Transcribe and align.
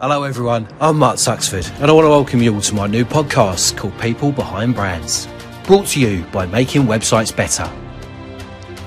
Hello, 0.00 0.24
everyone. 0.24 0.66
I'm 0.80 0.98
Mark 0.98 1.16
Suxford, 1.16 1.70
and 1.80 1.88
I 1.88 1.92
want 1.92 2.06
to 2.06 2.08
welcome 2.08 2.42
you 2.42 2.52
all 2.52 2.60
to 2.62 2.74
my 2.74 2.88
new 2.88 3.04
podcast 3.04 3.76
called 3.76 3.96
People 4.00 4.32
Behind 4.32 4.74
Brands, 4.74 5.28
brought 5.64 5.86
to 5.88 6.00
you 6.00 6.24
by 6.32 6.44
Making 6.44 6.82
Websites 6.82 7.34
Better. 7.34 7.70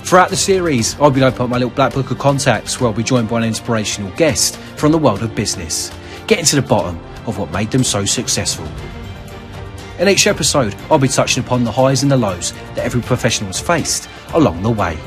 Throughout 0.02 0.28
the 0.28 0.36
series, 0.36 0.94
I'll 1.00 1.10
be 1.10 1.22
opening 1.22 1.44
up 1.44 1.48
my 1.48 1.56
little 1.56 1.70
black 1.70 1.94
book 1.94 2.10
of 2.10 2.18
contacts 2.18 2.78
where 2.78 2.90
I'll 2.90 2.96
be 2.96 3.02
joined 3.02 3.30
by 3.30 3.38
an 3.38 3.44
inspirational 3.44 4.10
guest 4.16 4.58
from 4.76 4.92
the 4.92 4.98
world 4.98 5.22
of 5.22 5.34
business, 5.34 5.90
getting 6.26 6.44
to 6.44 6.56
the 6.56 6.62
bottom 6.62 6.98
of 7.26 7.38
what 7.38 7.50
made 7.50 7.70
them 7.70 7.84
so 7.84 8.04
successful. 8.04 8.68
In 9.98 10.08
each 10.08 10.26
episode, 10.26 10.74
I'll 10.90 10.98
be 10.98 11.08
touching 11.08 11.42
upon 11.42 11.64
the 11.64 11.72
highs 11.72 12.02
and 12.02 12.12
the 12.12 12.16
lows 12.18 12.52
that 12.74 12.84
every 12.84 13.00
professional 13.00 13.48
has 13.48 13.60
faced 13.60 14.10
along 14.34 14.62
the 14.62 14.70
way. 14.70 14.98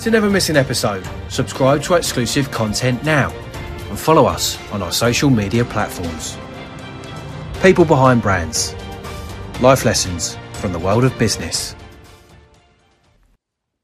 To 0.00 0.10
never 0.10 0.30
miss 0.30 0.48
an 0.48 0.56
episode, 0.56 1.06
subscribe 1.28 1.82
to 1.82 1.92
our 1.92 1.98
exclusive 1.98 2.50
content 2.50 3.04
now 3.04 3.30
and 3.92 4.00
follow 4.00 4.24
us 4.24 4.56
on 4.72 4.80
our 4.80 4.90
social 4.90 5.28
media 5.28 5.66
platforms. 5.66 6.38
People 7.60 7.84
behind 7.84 8.22
brands. 8.22 8.74
Life 9.60 9.84
lessons 9.84 10.38
from 10.54 10.72
the 10.72 10.78
world 10.78 11.04
of 11.04 11.16
business. 11.18 11.76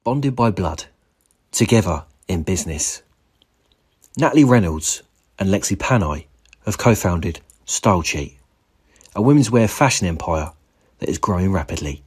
Bonded 0.04 0.34
by 0.34 0.50
blood. 0.50 0.86
Together 1.52 2.06
in 2.26 2.42
business. 2.42 3.02
Natalie 4.16 4.44
Reynolds 4.44 5.02
and 5.38 5.50
Lexi 5.50 5.76
Panayi 5.76 6.24
have 6.64 6.78
co 6.78 6.94
founded 6.94 7.40
Style 7.66 8.00
Cheat, 8.00 8.38
a 9.14 9.20
women's 9.20 9.50
wear 9.50 9.68
fashion 9.68 10.06
empire 10.06 10.52
that 11.00 11.10
is 11.10 11.18
growing 11.18 11.52
rapidly. 11.52 12.02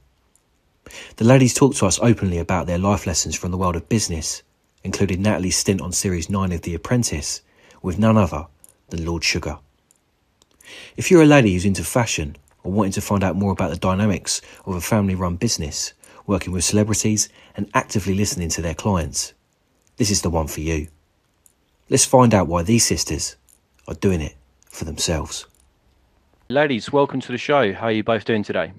The 1.18 1.24
ladies 1.24 1.54
talk 1.54 1.76
to 1.76 1.86
us 1.86 2.00
openly 2.02 2.38
about 2.38 2.66
their 2.66 2.78
life 2.78 3.06
lessons 3.06 3.36
from 3.36 3.52
the 3.52 3.56
world 3.56 3.76
of 3.76 3.88
business, 3.88 4.42
including 4.82 5.22
Natalie's 5.22 5.56
stint 5.56 5.80
on 5.80 5.92
Series 5.92 6.28
9 6.28 6.50
of 6.50 6.62
The 6.62 6.74
Apprentice 6.74 7.42
with 7.82 7.98
none 7.98 8.16
other 8.16 8.46
than 8.88 9.04
Lord 9.04 9.24
Sugar. 9.24 9.58
If 10.96 11.10
you're 11.10 11.22
a 11.22 11.26
lady 11.26 11.52
who's 11.52 11.64
into 11.64 11.84
fashion 11.84 12.36
or 12.62 12.72
wanting 12.72 12.92
to 12.92 13.00
find 13.00 13.24
out 13.24 13.36
more 13.36 13.52
about 13.52 13.70
the 13.70 13.76
dynamics 13.76 14.40
of 14.64 14.74
a 14.74 14.80
family 14.80 15.14
run 15.14 15.36
business, 15.36 15.92
working 16.26 16.52
with 16.52 16.64
celebrities 16.64 17.28
and 17.56 17.68
actively 17.74 18.14
listening 18.14 18.48
to 18.50 18.62
their 18.62 18.74
clients, 18.74 19.34
this 19.96 20.10
is 20.10 20.22
the 20.22 20.30
one 20.30 20.46
for 20.46 20.60
you. 20.60 20.88
Let's 21.90 22.04
find 22.04 22.32
out 22.32 22.46
why 22.46 22.62
these 22.62 22.86
sisters 22.86 23.36
are 23.88 23.94
doing 23.94 24.20
it 24.20 24.36
for 24.70 24.84
themselves. 24.84 25.46
Ladies, 26.48 26.92
welcome 26.92 27.20
to 27.20 27.32
the 27.32 27.38
show. 27.38 27.72
How 27.72 27.86
are 27.86 27.92
you 27.92 28.04
both 28.04 28.24
doing 28.24 28.42
today? 28.42 28.72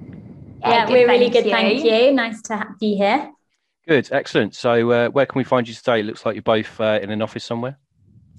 Yeah, 0.61 0.89
we're 0.89 1.07
really 1.07 1.29
good. 1.29 1.43
Thank 1.45 1.83
you. 1.83 2.13
Nice 2.13 2.41
to 2.43 2.65
be 2.79 2.95
here. 2.95 3.31
Good, 3.87 4.09
excellent. 4.11 4.55
So, 4.55 4.91
uh, 4.91 5.09
where 5.09 5.25
can 5.25 5.37
we 5.37 5.43
find 5.43 5.67
you 5.67 5.73
today? 5.73 5.99
It 5.99 6.05
looks 6.05 6.25
like 6.25 6.35
you're 6.35 6.41
both 6.41 6.79
uh, 6.79 6.99
in 7.01 7.09
an 7.09 7.21
office 7.21 7.43
somewhere. 7.43 7.77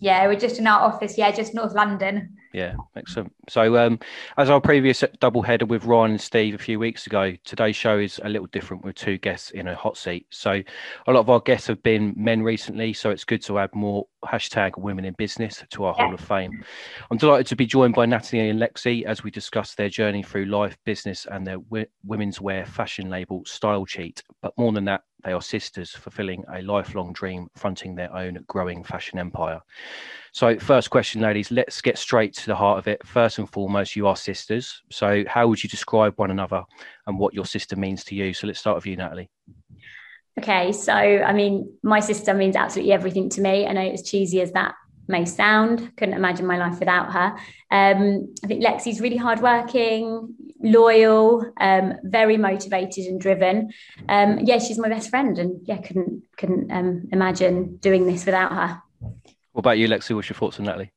Yeah, 0.01 0.27
we're 0.27 0.39
just 0.39 0.59
in 0.59 0.67
our 0.67 0.81
office. 0.81 1.17
Yeah, 1.17 1.31
just 1.31 1.55
North 1.55 1.75
London. 1.75 2.37
Yeah, 2.55 2.77
excellent. 2.95 3.33
So, 3.49 3.77
um, 3.77 3.99
as 4.39 4.49
our 4.49 4.61
previous 4.61 5.03
double 5.19 5.43
header 5.43 5.67
with 5.67 5.85
Ryan 5.85 6.13
and 6.13 6.21
Steve 6.21 6.55
a 6.55 6.59
few 6.59 6.79
weeks 6.79 7.05
ago, 7.07 7.35
today's 7.45 7.75
show 7.75 7.99
is 7.99 8.21
a 8.23 8.29
little 8.29 8.47
different 8.47 8.85
with 8.85 8.95
two 8.95 9.19
guests 9.19 9.51
in 9.51 9.67
a 9.67 9.75
hot 9.75 9.97
seat. 9.97 10.27
So, 10.31 10.63
a 11.09 11.13
lot 11.13 11.19
of 11.19 11.31
our 11.31 11.41
guests 11.41 11.67
have 11.67 11.83
been 11.83 12.15
men 12.17 12.43
recently, 12.43 12.93
so 12.93 13.11
it's 13.11 13.25
good 13.25 13.43
to 13.43 13.59
add 13.59 13.75
more 13.75 14.07
hashtag 14.25 14.79
women 14.79 15.05
in 15.05 15.15
business 15.15 15.65
to 15.71 15.85
our 15.85 15.97
yeah. 15.99 16.05
Hall 16.05 16.15
of 16.15 16.21
Fame. 16.21 16.65
I'm 17.11 17.19
delighted 17.19 17.49
to 17.49 17.57
be 17.57 17.67
joined 17.67 17.97
by 17.97 18.07
Natalie 18.07 18.49
and 18.49 18.61
Lexi 18.61 19.05
as 19.05 19.25
we 19.25 19.33
discuss 19.33 19.75
their 19.75 19.89
journey 19.89 20.23
through 20.23 20.45
life, 20.45 20.77
business, 20.85 21.27
and 21.29 21.45
their 21.45 21.59
w- 21.59 21.87
women's 22.05 22.41
wear 22.41 22.65
fashion 22.67 23.11
label 23.11 23.45
Style 23.47 23.85
Cheat. 23.85 24.23
But 24.43 24.57
more 24.57 24.71
than 24.71 24.85
that, 24.85 25.03
they 25.25 25.33
are 25.33 25.43
sisters 25.43 25.91
fulfilling 25.91 26.45
a 26.55 26.63
lifelong 26.63 27.13
dream, 27.13 27.49
fronting 27.55 27.95
their 27.95 28.15
own 28.15 28.45
growing 28.47 28.85
fashion 28.85 29.19
empire. 29.19 29.61
So, 30.33 30.59
first 30.59 30.91
question, 30.91 31.21
ladies, 31.21 31.51
let's 31.51 31.81
get 31.81 31.99
straight 31.99 32.35
to 32.35 32.47
the 32.47 32.57
heart 32.57 32.79
of 32.79 32.89
it. 32.89 33.07
First 33.07 33.39
and 33.39 33.51
foremost, 33.51 33.97
you 33.97 34.07
are 34.07 34.17
sisters. 34.17 34.83
So, 34.91 35.25
how 35.27 35.49
would 35.49 35.63
you 35.63 35.69
describe 35.69 36.15
one 36.17 36.31
another 36.31 36.63
and 37.07 37.19
what 37.19 37.35
your 37.35 37.47
sister 37.47 37.77
means 37.77 38.05
to 38.05 38.15
you? 38.15 38.35
So, 38.35 38.47
let's 38.47 38.59
start 38.59 38.77
with 38.77 38.87
you, 38.87 38.97
Natalie. 38.97 39.31
Okay, 40.39 40.73
so 40.73 40.93
I 40.93 41.33
mean, 41.33 41.73
my 41.83 42.01
sister 42.01 42.35
means 42.35 42.57
absolutely 42.57 42.93
everything 42.93 43.29
to 43.31 43.41
me. 43.41 43.67
I 43.67 43.73
know 43.73 43.83
it's 43.83 44.09
cheesy 44.09 44.41
as 44.41 44.53
that 44.53 44.75
may 45.09 45.25
sound, 45.25 45.93
couldn't 45.97 46.15
imagine 46.15 46.47
my 46.47 46.57
life 46.57 46.79
without 46.79 47.13
her. 47.13 47.37
Um, 47.71 48.35
I 48.43 48.47
think 48.47 48.65
Lexi's 48.65 49.01
really 49.01 49.17
hardworking, 49.17 50.35
loyal, 50.61 51.53
um, 51.61 51.95
very 52.05 52.37
motivated 52.37 53.07
and 53.07 53.21
driven. 53.21 53.73
Um, 54.09 54.41
yeah, 54.41 54.59
she's 54.59 54.79
my 54.79 54.89
best 54.89 55.11
friend, 55.11 55.39
and 55.39 55.61
yeah, 55.65 55.79
couldn't 55.79 56.23
couldn't 56.37 56.71
um, 56.71 57.09
imagine 57.13 57.77
doing 57.77 58.07
this 58.07 58.25
without 58.25 58.53
her. 58.53 58.83
What 59.53 59.61
about 59.61 59.79
you, 59.79 59.89
Lexi? 59.89 60.15
What's 60.15 60.29
your 60.29 60.37
thoughts 60.37 60.59
on 60.59 60.67
Natalie? 60.67 60.93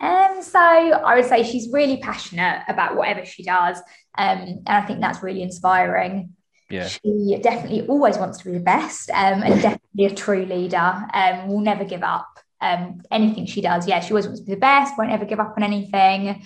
Um, 0.00 0.42
so 0.42 0.58
I 0.58 1.14
would 1.16 1.26
say 1.26 1.44
she's 1.44 1.72
really 1.72 1.98
passionate 1.98 2.62
about 2.68 2.96
whatever 2.96 3.24
she 3.24 3.42
does. 3.42 3.78
Um, 4.18 4.38
and 4.38 4.68
I 4.68 4.82
think 4.82 5.00
that's 5.00 5.22
really 5.22 5.42
inspiring. 5.42 6.34
Yeah. 6.70 6.88
She 6.88 7.38
definitely 7.42 7.86
always 7.86 8.18
wants 8.18 8.38
to 8.38 8.44
be 8.46 8.52
the 8.52 8.60
best 8.60 9.10
um, 9.10 9.42
and 9.42 9.62
definitely 9.62 10.06
a 10.06 10.14
true 10.14 10.44
leader. 10.44 11.06
Um, 11.14 11.48
will 11.48 11.60
never 11.60 11.84
give 11.84 12.02
up. 12.02 12.33
Um, 12.64 13.02
anything 13.10 13.46
she 13.46 13.60
does, 13.60 13.86
yeah, 13.86 14.00
she 14.00 14.10
always 14.10 14.26
wants 14.26 14.40
to 14.40 14.46
be 14.46 14.54
the 14.54 14.60
best, 14.60 14.94
won't 14.96 15.10
ever 15.10 15.24
give 15.24 15.40
up 15.40 15.54
on 15.56 15.62
anything. 15.62 16.42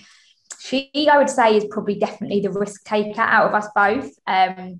She, 0.59 1.07
I 1.11 1.17
would 1.17 1.29
say, 1.29 1.55
is 1.55 1.65
probably 1.69 1.95
definitely 1.95 2.41
the 2.41 2.51
risk 2.51 2.83
taker 2.83 3.21
out 3.21 3.47
of 3.47 3.53
us 3.53 3.67
both. 3.73 4.11
Um, 4.27 4.79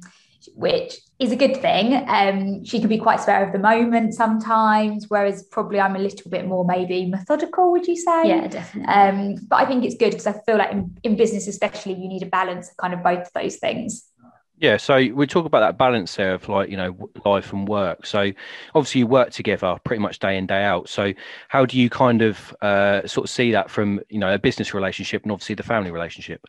which 0.55 0.97
is 1.19 1.31
a 1.31 1.35
good 1.35 1.57
thing. 1.57 2.03
Um, 2.07 2.63
she 2.63 2.79
can 2.79 2.89
be 2.89 2.97
quite 2.97 3.19
spare 3.19 3.45
of 3.45 3.51
the 3.51 3.59
moment 3.59 4.13
sometimes, 4.13 5.05
whereas 5.09 5.43
probably 5.43 5.79
I'm 5.79 5.95
a 5.95 5.99
little 5.99 6.29
bit 6.31 6.47
more 6.47 6.65
maybe 6.65 7.05
methodical, 7.05 7.71
would 7.71 7.87
you 7.87 7.95
say? 7.95 8.29
Yeah, 8.29 8.47
definitely. 8.47 8.93
Um, 8.93 9.35
but 9.47 9.57
I 9.57 9.65
think 9.65 9.83
it's 9.83 9.95
good 9.95 10.11
because 10.11 10.27
I 10.27 10.33
feel 10.45 10.57
like 10.57 10.71
in, 10.71 10.97
in 11.03 11.17
business, 11.17 11.47
especially, 11.47 11.93
you 11.93 12.07
need 12.07 12.23
a 12.23 12.27
balance 12.27 12.69
of 12.69 12.77
kind 12.77 12.93
of 12.93 13.03
both 13.03 13.27
of 13.27 13.33
those 13.33 13.57
things. 13.57 14.05
Yeah, 14.61 14.75
so 14.75 14.97
we 15.13 15.25
talk 15.25 15.45
about 15.45 15.61
that 15.61 15.77
balance 15.77 16.15
there 16.17 16.33
of 16.33 16.49
like, 16.49 16.69
you 16.69 16.75
know, 16.75 17.09
life 17.25 17.53
and 17.53 17.65
work. 17.65 18.05
So 18.05 18.31
obviously 18.75 18.99
you 18.99 19.07
work 19.07 19.31
together 19.31 19.77
pretty 19.85 20.01
much 20.01 20.19
day 20.19 20.37
in, 20.37 20.47
day 20.47 20.63
out. 20.65 20.89
So 20.89 21.13
how 21.47 21.65
do 21.65 21.79
you 21.79 21.89
kind 21.89 22.21
of 22.21 22.53
uh, 22.61 23.07
sort 23.07 23.25
of 23.25 23.29
see 23.29 23.51
that 23.53 23.69
from, 23.71 24.01
you 24.09 24.19
know, 24.19 24.33
a 24.33 24.37
business 24.37 24.73
relationship 24.73 25.23
and 25.23 25.31
obviously 25.31 25.55
the 25.55 25.63
family 25.63 25.91
relationship? 25.91 26.45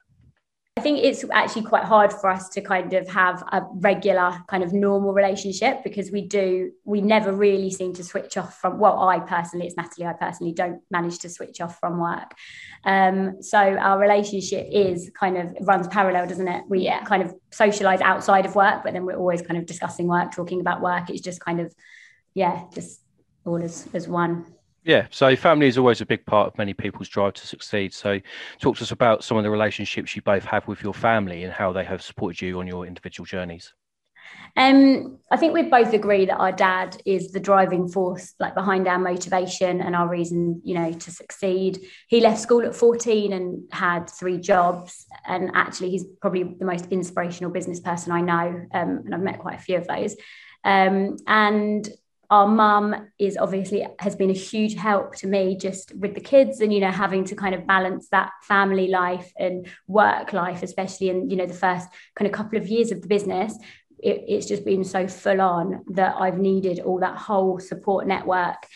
I 0.76 0.82
think 0.82 1.00
it's 1.00 1.24
actually 1.32 1.64
quite 1.64 1.84
hard 1.84 2.12
for 2.12 2.30
us 2.30 2.48
to 2.50 2.60
kind 2.60 2.94
of 2.94 3.06
have 3.08 3.42
a 3.52 3.62
regular 3.74 4.42
kind 4.48 4.62
of 4.62 4.72
normal 4.72 5.12
relationship 5.12 5.82
because 5.82 6.10
we 6.10 6.26
do 6.26 6.70
we 6.84 7.00
never 7.00 7.32
really 7.32 7.70
seem 7.70 7.92
to 7.94 8.04
switch 8.04 8.36
off 8.36 8.58
from 8.60 8.78
well 8.78 8.98
I 9.00 9.18
personally 9.18 9.66
it's 9.66 9.76
Natalie 9.76 10.06
I 10.06 10.12
personally 10.12 10.52
don't 10.52 10.80
manage 10.90 11.18
to 11.18 11.28
switch 11.28 11.60
off 11.60 11.78
from 11.80 11.98
work. 11.98 12.32
Um, 12.84 13.42
so 13.42 13.58
our 13.58 13.98
relationship 13.98 14.68
is 14.70 15.10
kind 15.12 15.36
of 15.36 15.54
runs 15.60 15.88
parallel 15.88 16.26
doesn't 16.26 16.48
it? 16.48 16.64
We 16.68 16.80
yeah. 16.80 17.02
kind 17.04 17.24
of 17.24 17.34
socialize 17.50 18.00
outside 18.00 18.46
of 18.46 18.54
work 18.54 18.84
but 18.84 18.92
then 18.94 19.04
we're 19.04 19.18
always 19.18 19.42
kind 19.42 19.58
of 19.58 19.66
discussing 19.66 20.06
work 20.06 20.32
talking 20.32 20.60
about 20.60 20.80
work. 20.80 21.10
It's 21.10 21.20
just 21.20 21.40
kind 21.40 21.60
of 21.60 21.74
yeah 22.32 22.64
just 22.72 23.02
all 23.44 23.62
as 23.62 23.88
as 23.92 24.06
one 24.06 24.46
yeah, 24.82 25.06
so 25.10 25.36
family 25.36 25.66
is 25.66 25.76
always 25.76 26.00
a 26.00 26.06
big 26.06 26.24
part 26.24 26.48
of 26.48 26.58
many 26.58 26.72
people's 26.72 27.08
drive 27.08 27.34
to 27.34 27.46
succeed. 27.46 27.92
So, 27.92 28.18
talk 28.60 28.76
to 28.76 28.82
us 28.82 28.92
about 28.92 29.22
some 29.22 29.36
of 29.36 29.44
the 29.44 29.50
relationships 29.50 30.16
you 30.16 30.22
both 30.22 30.44
have 30.44 30.66
with 30.66 30.82
your 30.82 30.94
family 30.94 31.44
and 31.44 31.52
how 31.52 31.72
they 31.72 31.84
have 31.84 32.02
supported 32.02 32.40
you 32.40 32.60
on 32.60 32.66
your 32.66 32.86
individual 32.86 33.26
journeys. 33.26 33.74
Um, 34.56 35.18
I 35.30 35.36
think 35.36 35.54
we 35.54 35.62
both 35.62 35.92
agree 35.92 36.26
that 36.26 36.36
our 36.36 36.52
dad 36.52 37.00
is 37.04 37.30
the 37.30 37.40
driving 37.40 37.88
force, 37.88 38.34
like 38.40 38.54
behind 38.54 38.88
our 38.88 38.98
motivation 38.98 39.80
and 39.80 39.94
our 39.94 40.08
reason, 40.08 40.60
you 40.64 40.74
know, 40.74 40.92
to 40.92 41.10
succeed. 41.10 41.80
He 42.08 42.20
left 42.20 42.40
school 42.40 42.64
at 42.64 42.74
14 42.74 43.32
and 43.32 43.62
had 43.70 44.08
three 44.08 44.38
jobs, 44.38 45.06
and 45.26 45.50
actually, 45.54 45.90
he's 45.90 46.04
probably 46.20 46.42
the 46.42 46.64
most 46.64 46.86
inspirational 46.90 47.50
business 47.50 47.80
person 47.80 48.12
I 48.12 48.22
know, 48.22 48.66
um, 48.72 49.02
and 49.04 49.14
I've 49.14 49.20
met 49.20 49.40
quite 49.40 49.58
a 49.58 49.62
few 49.62 49.76
of 49.76 49.86
those. 49.86 50.16
Um, 50.64 51.16
and 51.26 51.88
our 52.30 52.46
mum 52.46 53.08
is 53.18 53.36
obviously 53.36 53.84
has 53.98 54.14
been 54.14 54.30
a 54.30 54.34
huge 54.34 54.74
help 54.74 55.16
to 55.16 55.26
me 55.26 55.56
just 55.56 55.94
with 55.96 56.14
the 56.14 56.20
kids 56.20 56.60
and 56.60 56.72
you 56.72 56.80
know 56.80 56.90
having 56.90 57.24
to 57.24 57.34
kind 57.34 57.54
of 57.54 57.66
balance 57.66 58.08
that 58.10 58.30
family 58.42 58.88
life 58.88 59.32
and 59.36 59.66
work 59.88 60.32
life 60.32 60.62
especially 60.62 61.08
in 61.08 61.28
you 61.28 61.36
know 61.36 61.46
the 61.46 61.54
first 61.54 61.88
kind 62.14 62.26
of 62.26 62.32
couple 62.32 62.58
of 62.58 62.68
years 62.68 62.92
of 62.92 63.02
the 63.02 63.08
business. 63.08 63.56
It, 64.02 64.24
it's 64.28 64.46
just 64.46 64.64
been 64.64 64.82
so 64.84 65.06
full 65.08 65.42
on 65.42 65.84
that 65.88 66.14
i've 66.16 66.38
needed 66.38 66.80
all 66.80 67.00
that 67.00 67.18
whole 67.18 67.60
support 67.60 68.06
network 68.06 68.66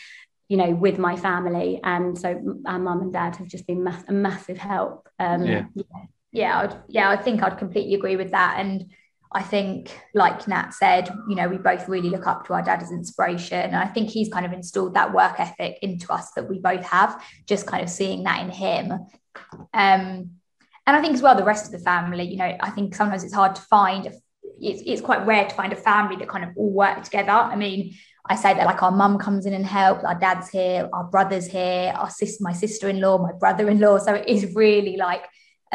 you 0.49 0.57
know 0.57 0.69
with 0.71 0.99
my 0.99 1.15
family. 1.15 1.79
And 1.83 2.17
so 2.17 2.59
our 2.65 2.79
mum 2.79 3.01
and 3.01 3.13
dad 3.13 3.37
have 3.37 3.47
just 3.47 3.65
been 3.65 3.83
mass- 3.83 4.03
a 4.07 4.13
massive 4.13 4.57
help. 4.57 5.09
Um 5.19 5.45
yeah 5.45 5.65
yeah. 5.73 5.83
yeah, 6.31 6.59
I'd, 6.59 6.75
yeah 6.87 7.09
i 7.09 7.15
think 7.15 7.41
i'd 7.41 7.57
completely 7.57 7.95
agree 7.95 8.17
with 8.17 8.31
that. 8.31 8.57
And 8.59 8.91
I 9.35 9.43
think, 9.43 9.99
like 10.13 10.47
Nat 10.47 10.69
said, 10.73 11.09
you 11.27 11.35
know, 11.35 11.49
we 11.49 11.57
both 11.57 11.89
really 11.89 12.09
look 12.09 12.25
up 12.25 12.47
to 12.47 12.53
our 12.53 12.61
dad 12.61 12.81
as 12.81 12.89
inspiration. 12.89 13.59
And 13.59 13.75
I 13.75 13.85
think 13.85 14.09
he's 14.09 14.29
kind 14.29 14.45
of 14.45 14.53
installed 14.53 14.93
that 14.93 15.13
work 15.13 15.35
ethic 15.39 15.77
into 15.81 16.11
us 16.13 16.31
that 16.31 16.47
we 16.49 16.57
both 16.57 16.85
have, 16.85 17.21
just 17.45 17.67
kind 17.67 17.83
of 17.83 17.89
seeing 17.89 18.23
that 18.23 18.41
in 18.41 18.49
him. 18.49 18.91
Um, 19.73 20.31
and 20.87 20.95
I 20.95 21.01
think 21.01 21.15
as 21.15 21.21
well, 21.21 21.35
the 21.35 21.43
rest 21.43 21.65
of 21.65 21.73
the 21.73 21.79
family, 21.79 22.23
you 22.23 22.37
know, 22.37 22.57
I 22.61 22.69
think 22.69 22.95
sometimes 22.95 23.25
it's 23.25 23.33
hard 23.33 23.55
to 23.55 23.61
find, 23.63 24.05
it's, 24.05 24.81
it's 24.85 25.01
quite 25.01 25.25
rare 25.25 25.45
to 25.49 25.53
find 25.53 25.73
a 25.73 25.75
family 25.75 26.15
that 26.15 26.29
kind 26.29 26.45
of 26.45 26.51
all 26.55 26.71
work 26.71 27.03
together. 27.03 27.31
I 27.31 27.57
mean, 27.57 27.93
I 28.29 28.37
say 28.37 28.53
that 28.53 28.65
like 28.65 28.81
our 28.83 28.91
mum 28.91 29.17
comes 29.19 29.45
in 29.45 29.53
and 29.53 29.65
helps, 29.65 30.05
our 30.05 30.17
dad's 30.17 30.49
here, 30.49 30.89
our 30.93 31.03
brother's 31.03 31.47
here, 31.47 31.93
our 31.97 32.09
sister, 32.09 32.41
my 32.41 32.53
sister-in-law, 32.53 33.17
my 33.17 33.33
brother-in-law. 33.33 33.97
So 33.97 34.13
it 34.13 34.29
is 34.29 34.55
really 34.55 34.95
like 34.95 35.25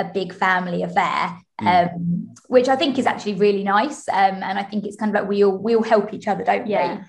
a 0.01 0.11
big 0.13 0.33
family 0.33 0.83
affair, 0.83 1.39
mm. 1.61 1.93
um, 1.93 2.35
which 2.49 2.69
I 2.69 2.77
think 2.77 2.99
is 2.99 3.07
actually 3.07 3.35
really 3.35 3.65
nice. 3.65 4.09
Um, 4.09 4.43
and 4.43 4.59
I 4.59 4.63
think 4.63 4.85
it's 4.85 4.97
kind 4.97 5.15
of 5.15 5.21
like 5.21 5.29
we 5.29 5.45
all 5.45 5.57
we 5.57 5.77
all 5.77 5.83
help 5.83 6.13
each 6.13 6.29
other, 6.29 6.45
don't 6.45 6.67
yeah. 6.67 6.95
we? 6.95 7.01
Um, 7.01 7.07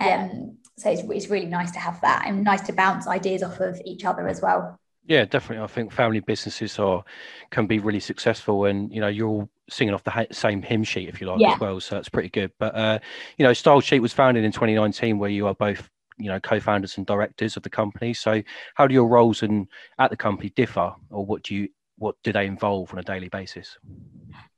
yeah. 0.00 0.44
So 0.78 0.90
it's, 0.90 1.02
it's 1.02 1.28
really 1.28 1.46
nice 1.46 1.72
to 1.72 1.80
have 1.80 2.00
that 2.02 2.24
and 2.26 2.44
nice 2.44 2.60
to 2.62 2.72
bounce 2.72 3.08
ideas 3.08 3.42
off 3.42 3.58
of 3.58 3.80
each 3.84 4.04
other 4.04 4.28
as 4.28 4.40
well. 4.40 4.78
Yeah, 5.08 5.24
definitely. 5.24 5.64
I 5.64 5.66
think 5.66 5.90
family 5.90 6.20
businesses 6.20 6.78
are 6.78 7.02
can 7.50 7.66
be 7.66 7.78
really 7.78 7.98
successful, 7.98 8.66
and 8.66 8.92
you 8.92 9.00
know 9.00 9.08
you're 9.08 9.28
all 9.28 9.48
singing 9.70 9.94
off 9.94 10.04
the 10.04 10.26
same 10.32 10.62
hymn 10.62 10.84
sheet 10.84 11.08
if 11.08 11.20
you 11.20 11.26
like 11.26 11.40
yeah. 11.40 11.54
as 11.54 11.60
well. 11.60 11.80
So 11.80 11.94
that's 11.94 12.10
pretty 12.10 12.28
good. 12.28 12.52
But 12.58 12.74
uh, 12.74 12.98
you 13.38 13.44
know, 13.44 13.54
Style 13.54 13.80
Cheat 13.80 14.02
was 14.02 14.12
founded 14.12 14.44
in 14.44 14.52
2019, 14.52 15.18
where 15.18 15.30
you 15.30 15.46
are 15.46 15.54
both 15.54 15.88
you 16.18 16.26
know 16.26 16.38
co-founders 16.38 16.98
and 16.98 17.06
directors 17.06 17.56
of 17.56 17.62
the 17.62 17.70
company. 17.70 18.12
So 18.12 18.42
how 18.74 18.86
do 18.86 18.92
your 18.92 19.08
roles 19.08 19.42
and 19.42 19.66
at 19.98 20.10
the 20.10 20.16
company 20.16 20.50
differ, 20.50 20.92
or 21.10 21.24
what 21.24 21.42
do 21.42 21.54
you 21.54 21.68
what 21.98 22.16
do 22.22 22.32
they 22.32 22.46
involve 22.46 22.92
on 22.92 22.98
a 22.98 23.02
daily 23.02 23.28
basis? 23.28 23.76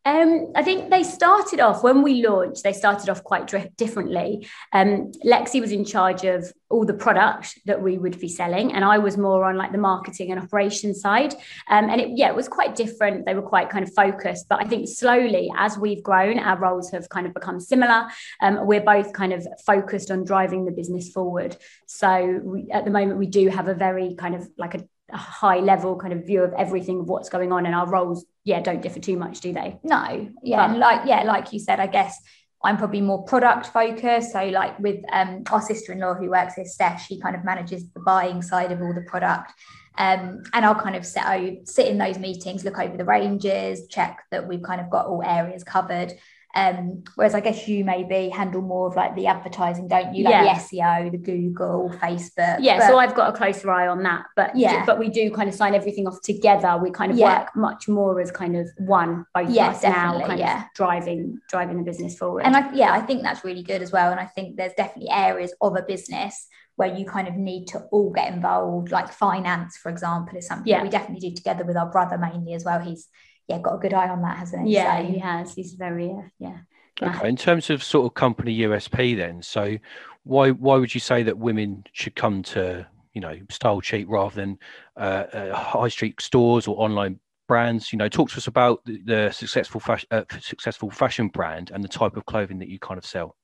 Um, 0.07 0.53
I 0.55 0.63
think 0.63 0.89
they 0.89 1.03
started 1.03 1.61
off 1.61 1.83
when 1.83 2.03
we 2.03 2.27
launched. 2.27 2.65
They 2.65 2.73
started 2.73 3.11
off 3.11 3.23
quite 3.23 3.47
differently. 3.77 4.49
Um, 4.73 5.13
Lexi 5.27 5.61
was 5.61 5.73
in 5.73 5.85
charge 5.85 6.25
of 6.25 6.51
all 6.71 6.87
the 6.87 6.95
product 6.95 7.59
that 7.67 7.83
we 7.83 7.99
would 7.99 8.19
be 8.19 8.29
selling, 8.29 8.73
and 8.73 8.83
I 8.83 8.97
was 8.97 9.19
more 9.19 9.45
on 9.45 9.57
like 9.57 9.73
the 9.73 9.79
marketing 9.79 10.33
and 10.33 10.41
operations 10.41 11.03
side. 11.03 11.35
Um, 11.69 11.91
and 11.91 12.01
it, 12.01 12.17
yeah, 12.17 12.31
it 12.31 12.35
was 12.35 12.49
quite 12.49 12.75
different. 12.75 13.27
They 13.27 13.35
were 13.35 13.43
quite 13.43 13.69
kind 13.69 13.87
of 13.87 13.93
focused. 13.93 14.47
But 14.49 14.65
I 14.65 14.69
think 14.69 14.89
slowly, 14.89 15.51
as 15.59 15.77
we've 15.77 16.03
grown, 16.03 16.39
our 16.39 16.59
roles 16.59 16.91
have 16.93 17.11
kind 17.11 17.27
of 17.27 17.35
become 17.35 17.61
similar. 17.61 18.07
Um, 18.41 18.67
we're 18.67 18.81
both 18.81 19.13
kind 19.13 19.35
of 19.35 19.47
focused 19.67 20.11
on 20.11 20.25
driving 20.25 20.65
the 20.65 20.73
business 20.73 21.11
forward. 21.11 21.59
So 21.87 22.41
we, 22.43 22.71
at 22.71 22.87
the 22.87 22.91
moment, 22.91 23.19
we 23.19 23.27
do 23.27 23.49
have 23.49 23.69
a 23.69 23.75
very 23.75 24.15
kind 24.15 24.35
of 24.35 24.49
like 24.57 24.75
a 24.75 24.89
a 25.00 25.00
high 25.17 25.59
level 25.59 25.97
kind 25.97 26.13
of 26.13 26.27
view 26.27 26.43
of 26.43 26.53
everything 26.55 27.01
of 27.01 27.09
what's 27.09 27.29
going 27.29 27.53
on 27.53 27.67
and 27.67 27.75
our 27.75 27.89
roles 27.89 28.25
yeah 28.45 28.61
don't 28.61 28.83
differ 28.83 29.01
too 29.01 29.17
much 29.17 29.41
do 29.41 29.53
they? 29.53 29.79
No. 29.83 30.29
Yeah 30.43 30.69
but, 30.69 30.79
like 30.79 31.07
yeah 31.07 31.23
like 31.23 31.53
you 31.53 31.59
said 31.59 31.81
i 31.81 31.87
guess 31.87 32.21
i'm 32.63 32.77
probably 32.77 33.01
more 33.01 33.23
product 33.25 33.67
focused. 33.67 34.33
So 34.33 34.45
like 34.47 34.79
with 34.79 35.03
um, 35.13 35.45
our 35.51 35.63
sister-in-law 35.63 36.15
who 36.15 36.31
works 36.31 36.55
here 36.55 36.65
steph 36.65 37.07
she 37.07 37.21
kind 37.21 37.35
of 37.35 37.45
manages 37.45 37.89
the 37.91 38.01
buying 38.01 38.43
side 38.43 38.73
of 38.73 38.81
all 38.83 38.95
the 38.95 39.03
product. 39.03 39.53
Um, 39.99 40.43
and 40.55 40.65
I'll 40.65 40.75
kind 40.75 40.97
of 40.97 41.05
sit, 41.05 41.23
sit 41.69 41.89
in 41.89 41.99
those 41.99 42.19
meetings, 42.19 42.65
look 42.65 42.79
over 42.79 42.97
the 42.97 43.05
ranges, 43.05 43.87
check 43.89 44.23
that 44.31 44.47
we've 44.47 44.63
kind 44.63 44.81
of 44.81 44.89
got 44.89 45.07
all 45.07 45.23
areas 45.23 45.63
covered. 45.63 46.15
Um, 46.55 47.05
whereas 47.15 47.35
I 47.35 47.41
guess 47.41 47.69
you 47.69 47.85
maybe 47.85 48.29
handle 48.29 48.61
more 48.61 48.89
of 48.89 48.97
like 48.97 49.15
the 49.15 49.27
advertising, 49.29 49.87
don't 49.87 50.15
you? 50.15 50.25
Like 50.25 50.33
yeah. 50.33 50.55
the 50.55 50.61
SEO, 50.61 51.13
the 51.13 51.19
Google, 51.19 51.93
Facebook. 52.03 52.59
Yeah, 52.61 52.79
but, 52.79 52.89
so 52.89 52.99
I've 52.99 53.15
got 53.15 53.33
a 53.33 53.37
closer 53.37 53.71
eye 53.71 53.87
on 53.87 54.03
that. 54.03 54.25
But 54.35 54.57
yeah, 54.57 54.85
but 54.85 54.99
we 54.99 55.09
do 55.09 55.31
kind 55.31 55.49
of 55.49 55.55
sign 55.55 55.75
everything 55.75 56.09
off 56.09 56.21
together. 56.23 56.77
We 56.83 56.91
kind 56.91 57.13
of 57.13 57.19
yeah. 57.19 57.41
work 57.41 57.57
much 57.57 57.89
more 57.89 58.21
as 58.21 58.31
kind 58.33 58.57
of 58.57 58.69
one, 58.79 59.25
both 59.33 59.51
yeah, 59.51 59.71
of 59.71 59.77
us 59.77 59.83
now, 59.83 60.27
kind 60.27 60.41
yeah. 60.41 60.65
of 60.65 60.67
driving 60.75 61.39
driving 61.49 61.79
the 61.79 61.85
business 61.85 62.19
forward. 62.19 62.45
And 62.45 62.57
I, 62.57 62.73
yeah, 62.75 62.93
I 62.93 63.01
think 63.01 63.23
that's 63.23 63.45
really 63.45 63.63
good 63.63 63.81
as 63.81 63.93
well. 63.93 64.11
And 64.11 64.19
I 64.19 64.27
think 64.27 64.57
there's 64.57 64.75
definitely 64.75 65.11
areas 65.11 65.55
of 65.61 65.77
a 65.77 65.83
business 65.83 66.49
where 66.81 66.97
you 66.97 67.05
kind 67.05 67.29
of 67.29 67.37
need 67.37 67.67
to 67.67 67.79
all 67.93 68.11
get 68.11 68.33
involved, 68.33 68.91
like 68.91 69.13
finance, 69.13 69.77
for 69.77 69.91
example, 69.91 70.39
is 70.39 70.47
something 70.47 70.67
yeah. 70.67 70.83
we 70.83 70.89
definitely 70.89 71.29
do 71.29 71.37
together 71.37 71.63
with 71.63 71.77
our 71.77 71.91
brother 71.91 72.17
mainly 72.17 72.55
as 72.55 72.65
well. 72.65 72.81
He's 72.81 73.07
yeah 73.51 73.59
got 73.59 73.75
a 73.75 73.79
good 73.79 73.93
eye 73.93 74.09
on 74.09 74.23
that, 74.23 74.39
hasn't 74.39 74.67
he? 74.67 74.75
Yeah, 74.75 75.01
so, 75.01 75.13
he 75.13 75.19
has. 75.19 75.55
He's 75.55 75.73
very 75.75 76.11
uh, 76.11 76.29
yeah. 76.39 76.59
Okay. 77.03 77.29
In 77.29 77.37
terms 77.37 77.71
of 77.71 77.83
sort 77.83 78.07
of 78.07 78.15
company 78.15 78.59
USP, 78.59 79.17
then, 79.17 79.43
so 79.43 79.77
why 80.25 80.51
why 80.51 80.77
would 80.77 80.95
you 80.95 81.01
say 81.01 81.23
that 81.25 81.37
women 81.37 81.85
should 81.93 82.15
come 82.15 82.43
to 82.45 82.87
you 83.13 83.21
know 83.21 83.37
Style 83.51 83.81
Cheat 83.81 84.09
rather 84.09 84.35
than 84.35 84.59
uh, 84.97 85.25
uh, 85.33 85.55
high 85.55 85.89
street 85.89 86.21
stores 86.21 86.69
or 86.69 86.77
online 86.81 87.19
brands? 87.49 87.93
You 87.93 87.99
know, 87.99 88.09
talk 88.09 88.31
to 88.31 88.37
us 88.37 88.47
about 88.47 88.85
the, 88.85 89.03
the 89.05 89.31
successful 89.33 89.81
fashion 89.81 90.09
uh, 90.11 90.25
successful 90.41 90.91
fashion 90.91 91.29
brand 91.29 91.71
and 91.73 91.83
the 91.83 91.89
type 91.89 92.17
of 92.17 92.27
clothing 92.27 92.59
that 92.61 92.69
you 92.69 92.79
kind 92.79 92.99
of 92.99 93.05
sell. 93.05 93.37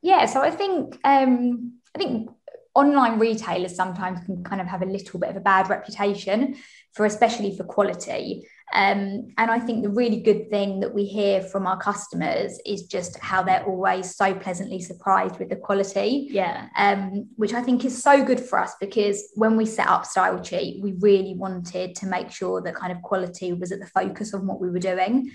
Yeah, 0.00 0.24
so 0.26 0.40
I 0.40 0.50
think 0.50 0.98
um, 1.04 1.74
I 1.94 1.98
think 1.98 2.30
online 2.74 3.18
retailers 3.18 3.74
sometimes 3.74 4.20
can 4.24 4.44
kind 4.44 4.60
of 4.60 4.68
have 4.68 4.82
a 4.82 4.86
little 4.86 5.18
bit 5.18 5.30
of 5.30 5.36
a 5.36 5.40
bad 5.40 5.68
reputation 5.68 6.56
for 6.92 7.04
especially 7.04 7.56
for 7.56 7.64
quality 7.64 8.46
um, 8.72 9.32
and 9.36 9.50
I 9.50 9.58
think 9.58 9.82
the 9.82 9.90
really 9.90 10.20
good 10.20 10.48
thing 10.48 10.80
that 10.80 10.94
we 10.94 11.04
hear 11.04 11.42
from 11.42 11.66
our 11.66 11.76
customers 11.76 12.60
is 12.64 12.84
just 12.84 13.18
how 13.18 13.42
they're 13.42 13.64
always 13.64 14.14
so 14.14 14.32
pleasantly 14.34 14.80
surprised 14.80 15.38
with 15.38 15.48
the 15.48 15.56
quality. 15.56 16.28
Yeah. 16.30 16.68
Um, 16.76 17.28
which 17.36 17.52
I 17.52 17.62
think 17.62 17.84
is 17.84 18.00
so 18.00 18.24
good 18.24 18.38
for 18.38 18.60
us 18.60 18.74
because 18.80 19.30
when 19.34 19.56
we 19.56 19.66
set 19.66 19.88
up 19.88 20.06
Style 20.06 20.40
Cheat, 20.40 20.82
we 20.82 20.92
really 21.00 21.34
wanted 21.34 21.96
to 21.96 22.06
make 22.06 22.30
sure 22.30 22.60
that 22.62 22.76
kind 22.76 22.92
of 22.92 23.02
quality 23.02 23.52
was 23.52 23.72
at 23.72 23.80
the 23.80 23.86
focus 23.86 24.32
of 24.34 24.44
what 24.44 24.60
we 24.60 24.70
were 24.70 24.78
doing. 24.78 25.32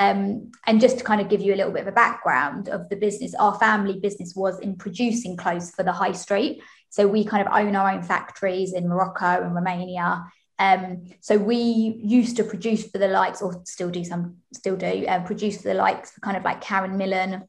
Um, 0.00 0.50
and 0.66 0.80
just 0.80 0.98
to 0.98 1.04
kind 1.04 1.20
of 1.20 1.28
give 1.28 1.42
you 1.42 1.54
a 1.54 1.56
little 1.56 1.72
bit 1.72 1.82
of 1.82 1.88
a 1.88 1.92
background 1.92 2.68
of 2.68 2.88
the 2.88 2.96
business, 2.96 3.34
our 3.34 3.58
family 3.58 3.98
business 3.98 4.34
was 4.34 4.58
in 4.60 4.76
producing 4.76 5.36
clothes 5.36 5.70
for 5.72 5.82
the 5.82 5.92
high 5.92 6.12
street. 6.12 6.62
So 6.90 7.06
we 7.06 7.24
kind 7.24 7.46
of 7.46 7.52
own 7.52 7.76
our 7.76 7.90
own 7.90 8.02
factories 8.02 8.72
in 8.72 8.88
Morocco 8.88 9.42
and 9.42 9.54
Romania. 9.54 10.24
Um, 10.58 11.04
so 11.20 11.38
we 11.38 11.56
used 11.56 12.36
to 12.36 12.44
produce 12.44 12.90
for 12.90 12.98
the 12.98 13.08
likes, 13.08 13.42
or 13.42 13.62
still 13.64 13.90
do 13.90 14.04
some, 14.04 14.38
still 14.52 14.76
do 14.76 15.06
uh, 15.06 15.24
produce 15.24 15.58
for 15.58 15.68
the 15.68 15.74
likes 15.74 16.10
for 16.10 16.20
kind 16.20 16.36
of 16.36 16.44
like 16.44 16.60
Karen 16.60 16.96
Millen, 16.96 17.44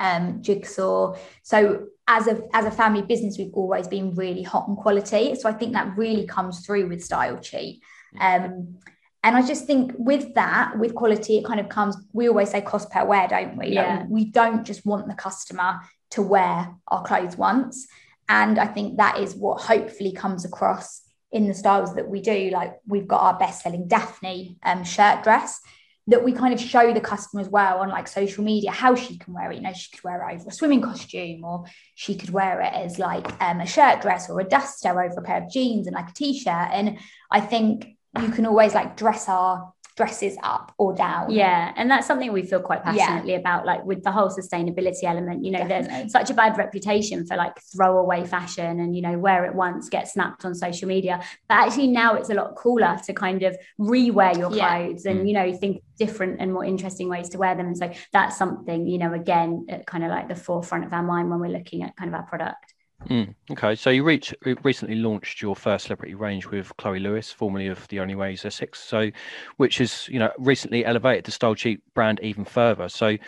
um, 0.00 0.42
Jigsaw. 0.42 1.16
So 1.42 1.86
as 2.06 2.26
a 2.26 2.42
as 2.52 2.66
a 2.66 2.70
family 2.70 3.02
business, 3.02 3.38
we've 3.38 3.54
always 3.54 3.88
been 3.88 4.14
really 4.14 4.42
hot 4.42 4.66
on 4.68 4.76
quality. 4.76 5.34
So 5.36 5.48
I 5.48 5.52
think 5.52 5.72
that 5.72 5.96
really 5.96 6.26
comes 6.26 6.66
through 6.66 6.88
with 6.88 7.02
Style 7.02 7.38
Cheat. 7.38 7.82
Um, 8.20 8.76
and 9.22 9.36
I 9.36 9.40
just 9.40 9.66
think 9.66 9.92
with 9.96 10.34
that, 10.34 10.78
with 10.78 10.94
quality, 10.94 11.38
it 11.38 11.46
kind 11.46 11.58
of 11.58 11.70
comes. 11.70 11.96
We 12.12 12.28
always 12.28 12.50
say 12.50 12.60
cost 12.60 12.90
per 12.90 13.06
wear, 13.06 13.26
don't 13.26 13.56
we? 13.56 13.68
Yeah. 13.68 14.00
Like 14.00 14.08
we 14.10 14.26
don't 14.26 14.64
just 14.64 14.84
want 14.84 15.08
the 15.08 15.14
customer 15.14 15.80
to 16.10 16.22
wear 16.22 16.74
our 16.88 17.02
clothes 17.02 17.36
once. 17.36 17.86
And 18.28 18.58
I 18.58 18.66
think 18.66 18.98
that 18.98 19.18
is 19.18 19.34
what 19.34 19.62
hopefully 19.62 20.12
comes 20.12 20.44
across 20.44 21.00
in 21.34 21.48
the 21.48 21.52
styles 21.52 21.94
that 21.96 22.08
we 22.08 22.22
do. 22.22 22.50
Like 22.50 22.76
we've 22.86 23.08
got 23.08 23.20
our 23.20 23.38
best 23.38 23.62
selling 23.62 23.88
Daphne 23.88 24.56
um, 24.62 24.84
shirt 24.84 25.24
dress 25.24 25.60
that 26.06 26.22
we 26.22 26.32
kind 26.32 26.54
of 26.54 26.60
show 26.60 26.92
the 26.92 27.00
customer 27.00 27.40
as 27.40 27.48
well 27.48 27.78
on 27.80 27.88
like 27.88 28.06
social 28.06 28.44
media 28.44 28.70
how 28.70 28.94
she 28.94 29.18
can 29.18 29.34
wear 29.34 29.50
it. 29.50 29.56
You 29.56 29.62
know, 29.62 29.72
she 29.72 29.90
could 29.90 30.04
wear 30.04 30.26
it 30.28 30.34
over 30.34 30.48
a 30.48 30.52
swimming 30.52 30.80
costume 30.80 31.44
or 31.44 31.64
she 31.96 32.14
could 32.14 32.30
wear 32.30 32.60
it 32.60 32.72
as 32.72 32.98
like 32.98 33.26
um, 33.42 33.60
a 33.60 33.66
shirt 33.66 34.00
dress 34.00 34.30
or 34.30 34.38
a 34.40 34.44
duster 34.44 34.90
over 34.90 35.18
a 35.18 35.22
pair 35.22 35.42
of 35.42 35.50
jeans 35.50 35.86
and 35.86 35.94
like 35.94 36.10
a 36.10 36.14
t-shirt. 36.14 36.68
And 36.72 36.98
I 37.30 37.40
think 37.40 37.96
you 38.20 38.28
can 38.28 38.46
always 38.46 38.74
like 38.74 38.96
dress 38.96 39.28
our 39.28 39.73
dresses 39.96 40.36
up 40.42 40.74
or 40.76 40.92
down. 40.94 41.30
Yeah. 41.30 41.72
And 41.76 41.90
that's 41.90 42.06
something 42.06 42.32
we 42.32 42.42
feel 42.42 42.60
quite 42.60 42.82
passionately 42.82 43.32
yeah. 43.32 43.38
about, 43.38 43.64
like 43.64 43.84
with 43.84 44.02
the 44.02 44.10
whole 44.10 44.28
sustainability 44.28 45.04
element. 45.04 45.44
You 45.44 45.52
know, 45.52 45.58
Definitely. 45.60 45.88
there's 45.88 46.12
such 46.12 46.30
a 46.30 46.34
bad 46.34 46.58
reputation 46.58 47.24
for 47.26 47.36
like 47.36 47.54
throwaway 47.72 48.26
fashion 48.26 48.80
and, 48.80 48.96
you 48.96 49.02
know, 49.02 49.16
wear 49.18 49.44
it 49.44 49.54
once, 49.54 49.88
get 49.88 50.08
snapped 50.08 50.44
on 50.44 50.54
social 50.54 50.88
media. 50.88 51.22
But 51.48 51.58
actually 51.58 51.86
now 51.86 52.14
it's 52.14 52.30
a 52.30 52.34
lot 52.34 52.56
cooler 52.56 52.98
to 53.06 53.12
kind 53.12 53.44
of 53.44 53.56
rewear 53.78 54.36
your 54.36 54.50
clothes 54.50 55.04
yeah. 55.04 55.12
and, 55.12 55.20
mm. 55.20 55.28
you 55.28 55.34
know, 55.34 55.52
think 55.56 55.82
different 55.96 56.40
and 56.40 56.52
more 56.52 56.64
interesting 56.64 57.08
ways 57.08 57.28
to 57.28 57.38
wear 57.38 57.54
them. 57.54 57.66
And 57.66 57.78
so 57.78 57.92
that's 58.12 58.36
something, 58.36 58.88
you 58.88 58.98
know, 58.98 59.12
again, 59.12 59.66
kind 59.86 60.02
of 60.02 60.10
like 60.10 60.28
the 60.28 60.34
forefront 60.34 60.84
of 60.84 60.92
our 60.92 61.04
mind 61.04 61.30
when 61.30 61.38
we're 61.38 61.56
looking 61.56 61.84
at 61.84 61.94
kind 61.96 62.08
of 62.08 62.14
our 62.14 62.26
product. 62.26 62.73
Mm, 63.08 63.34
okay, 63.50 63.74
so 63.74 63.90
you 63.90 64.02
reach, 64.02 64.34
recently 64.62 64.94
launched 64.96 65.42
your 65.42 65.54
first 65.54 65.84
celebrity 65.86 66.14
range 66.14 66.46
with 66.46 66.74
Chloe 66.78 66.98
Lewis, 67.00 67.30
formerly 67.30 67.66
of 67.66 67.86
The 67.88 68.00
Only 68.00 68.14
Way 68.14 68.32
Is 68.32 68.46
Essex, 68.46 68.80
so 68.82 69.10
which 69.58 69.76
has 69.78 70.08
you 70.08 70.18
know 70.18 70.30
recently 70.38 70.86
elevated 70.86 71.24
the 71.24 71.30
Style 71.30 71.54
Cheat 71.54 71.80
brand 71.94 72.18
even 72.22 72.46
further. 72.46 72.88
So, 72.88 73.18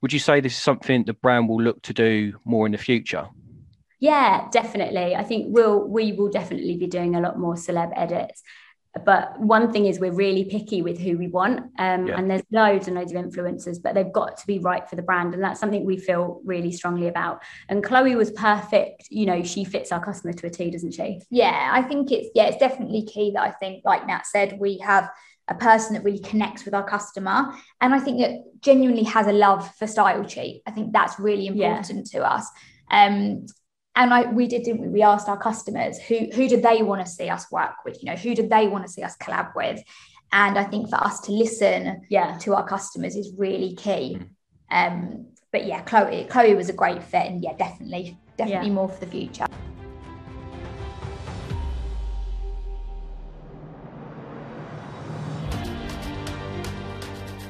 would 0.00 0.12
you 0.12 0.18
say 0.20 0.40
this 0.40 0.54
is 0.54 0.62
something 0.62 1.04
the 1.04 1.12
brand 1.12 1.50
will 1.50 1.60
look 1.60 1.82
to 1.82 1.92
do 1.92 2.38
more 2.46 2.64
in 2.64 2.72
the 2.72 2.78
future? 2.78 3.28
Yeah, 3.98 4.48
definitely. 4.50 5.16
I 5.16 5.24
think 5.24 5.46
we'll 5.48 5.86
we 5.88 6.12
will 6.12 6.28
definitely 6.28 6.76
be 6.76 6.86
doing 6.86 7.14
a 7.16 7.20
lot 7.20 7.38
more 7.38 7.54
celeb 7.54 7.92
edits 7.96 8.42
but 9.04 9.38
one 9.38 9.72
thing 9.72 9.86
is 9.86 9.98
we're 9.98 10.12
really 10.12 10.44
picky 10.44 10.82
with 10.82 10.98
who 10.98 11.18
we 11.18 11.28
want 11.28 11.60
um, 11.78 12.06
yeah. 12.06 12.16
and 12.16 12.30
there's 12.30 12.42
loads 12.50 12.86
and 12.86 12.96
loads 12.96 13.12
of 13.12 13.22
influencers 13.22 13.82
but 13.82 13.94
they've 13.94 14.12
got 14.12 14.36
to 14.36 14.46
be 14.46 14.58
right 14.58 14.88
for 14.88 14.96
the 14.96 15.02
brand 15.02 15.34
and 15.34 15.42
that's 15.42 15.60
something 15.60 15.84
we 15.84 15.96
feel 15.96 16.40
really 16.44 16.72
strongly 16.72 17.08
about 17.08 17.42
and 17.68 17.84
chloe 17.84 18.14
was 18.16 18.30
perfect 18.32 19.06
you 19.10 19.26
know 19.26 19.42
she 19.42 19.64
fits 19.64 19.92
our 19.92 20.02
customer 20.02 20.32
to 20.32 20.46
a 20.46 20.50
t 20.50 20.70
doesn't 20.70 20.92
she 20.92 21.20
yeah 21.30 21.70
i 21.72 21.82
think 21.82 22.10
it's 22.10 22.28
yeah 22.34 22.44
it's 22.44 22.58
definitely 22.58 23.02
key 23.02 23.30
that 23.32 23.42
i 23.42 23.50
think 23.50 23.82
like 23.84 24.06
nat 24.06 24.26
said 24.26 24.58
we 24.58 24.78
have 24.78 25.10
a 25.48 25.54
person 25.54 25.94
that 25.94 26.02
really 26.02 26.18
connects 26.18 26.64
with 26.64 26.74
our 26.74 26.86
customer 26.88 27.52
and 27.80 27.94
i 27.94 27.98
think 27.98 28.18
that 28.20 28.42
genuinely 28.60 29.04
has 29.04 29.26
a 29.26 29.32
love 29.32 29.74
for 29.76 29.86
style 29.86 30.24
cheat 30.24 30.62
i 30.66 30.70
think 30.70 30.92
that's 30.92 31.18
really 31.18 31.46
important 31.46 32.08
yeah. 32.12 32.20
to 32.20 32.26
us 32.26 32.48
um, 32.88 33.46
and 33.96 34.12
I, 34.12 34.30
we 34.30 34.46
did, 34.46 34.62
didn't 34.62 34.82
we? 34.82 34.88
We 34.88 35.02
asked 35.02 35.28
our 35.28 35.38
customers 35.38 35.98
who 35.98 36.28
who 36.34 36.48
did 36.48 36.62
they 36.62 36.82
want 36.82 37.04
to 37.04 37.10
see 37.10 37.30
us 37.30 37.50
work 37.50 37.84
with? 37.84 38.02
You 38.02 38.10
know, 38.10 38.16
who 38.16 38.34
did 38.34 38.50
they 38.50 38.68
want 38.68 38.86
to 38.86 38.92
see 38.92 39.02
us 39.02 39.16
collab 39.16 39.56
with? 39.56 39.82
And 40.32 40.58
I 40.58 40.64
think 40.64 40.90
for 40.90 41.02
us 41.02 41.20
to 41.22 41.32
listen 41.32 42.02
yeah. 42.10 42.36
to 42.38 42.54
our 42.54 42.66
customers 42.66 43.16
is 43.16 43.32
really 43.36 43.74
key. 43.74 44.18
Mm. 44.20 44.28
Um, 44.70 45.26
but 45.50 45.66
yeah, 45.66 45.80
Chloe, 45.82 46.26
Chloe 46.28 46.54
was 46.54 46.68
a 46.68 46.74
great 46.74 47.02
fit, 47.02 47.26
and 47.26 47.42
yeah, 47.42 47.56
definitely 47.56 48.18
definitely 48.36 48.68
yeah. 48.68 48.74
more 48.74 48.88
for 48.88 49.00
the 49.00 49.10
future. 49.10 49.46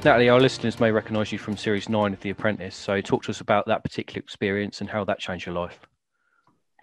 Natalie, 0.04 0.28
our 0.28 0.38
listeners 0.38 0.78
may 0.78 0.92
recognise 0.92 1.32
you 1.32 1.38
from 1.38 1.56
series 1.56 1.88
nine 1.88 2.12
of 2.12 2.20
The 2.20 2.30
Apprentice. 2.30 2.76
So, 2.76 3.00
talk 3.00 3.24
to 3.24 3.30
us 3.30 3.40
about 3.40 3.66
that 3.66 3.82
particular 3.82 4.20
experience 4.20 4.80
and 4.80 4.88
how 4.88 5.02
that 5.02 5.18
changed 5.18 5.46
your 5.46 5.56
life. 5.56 5.80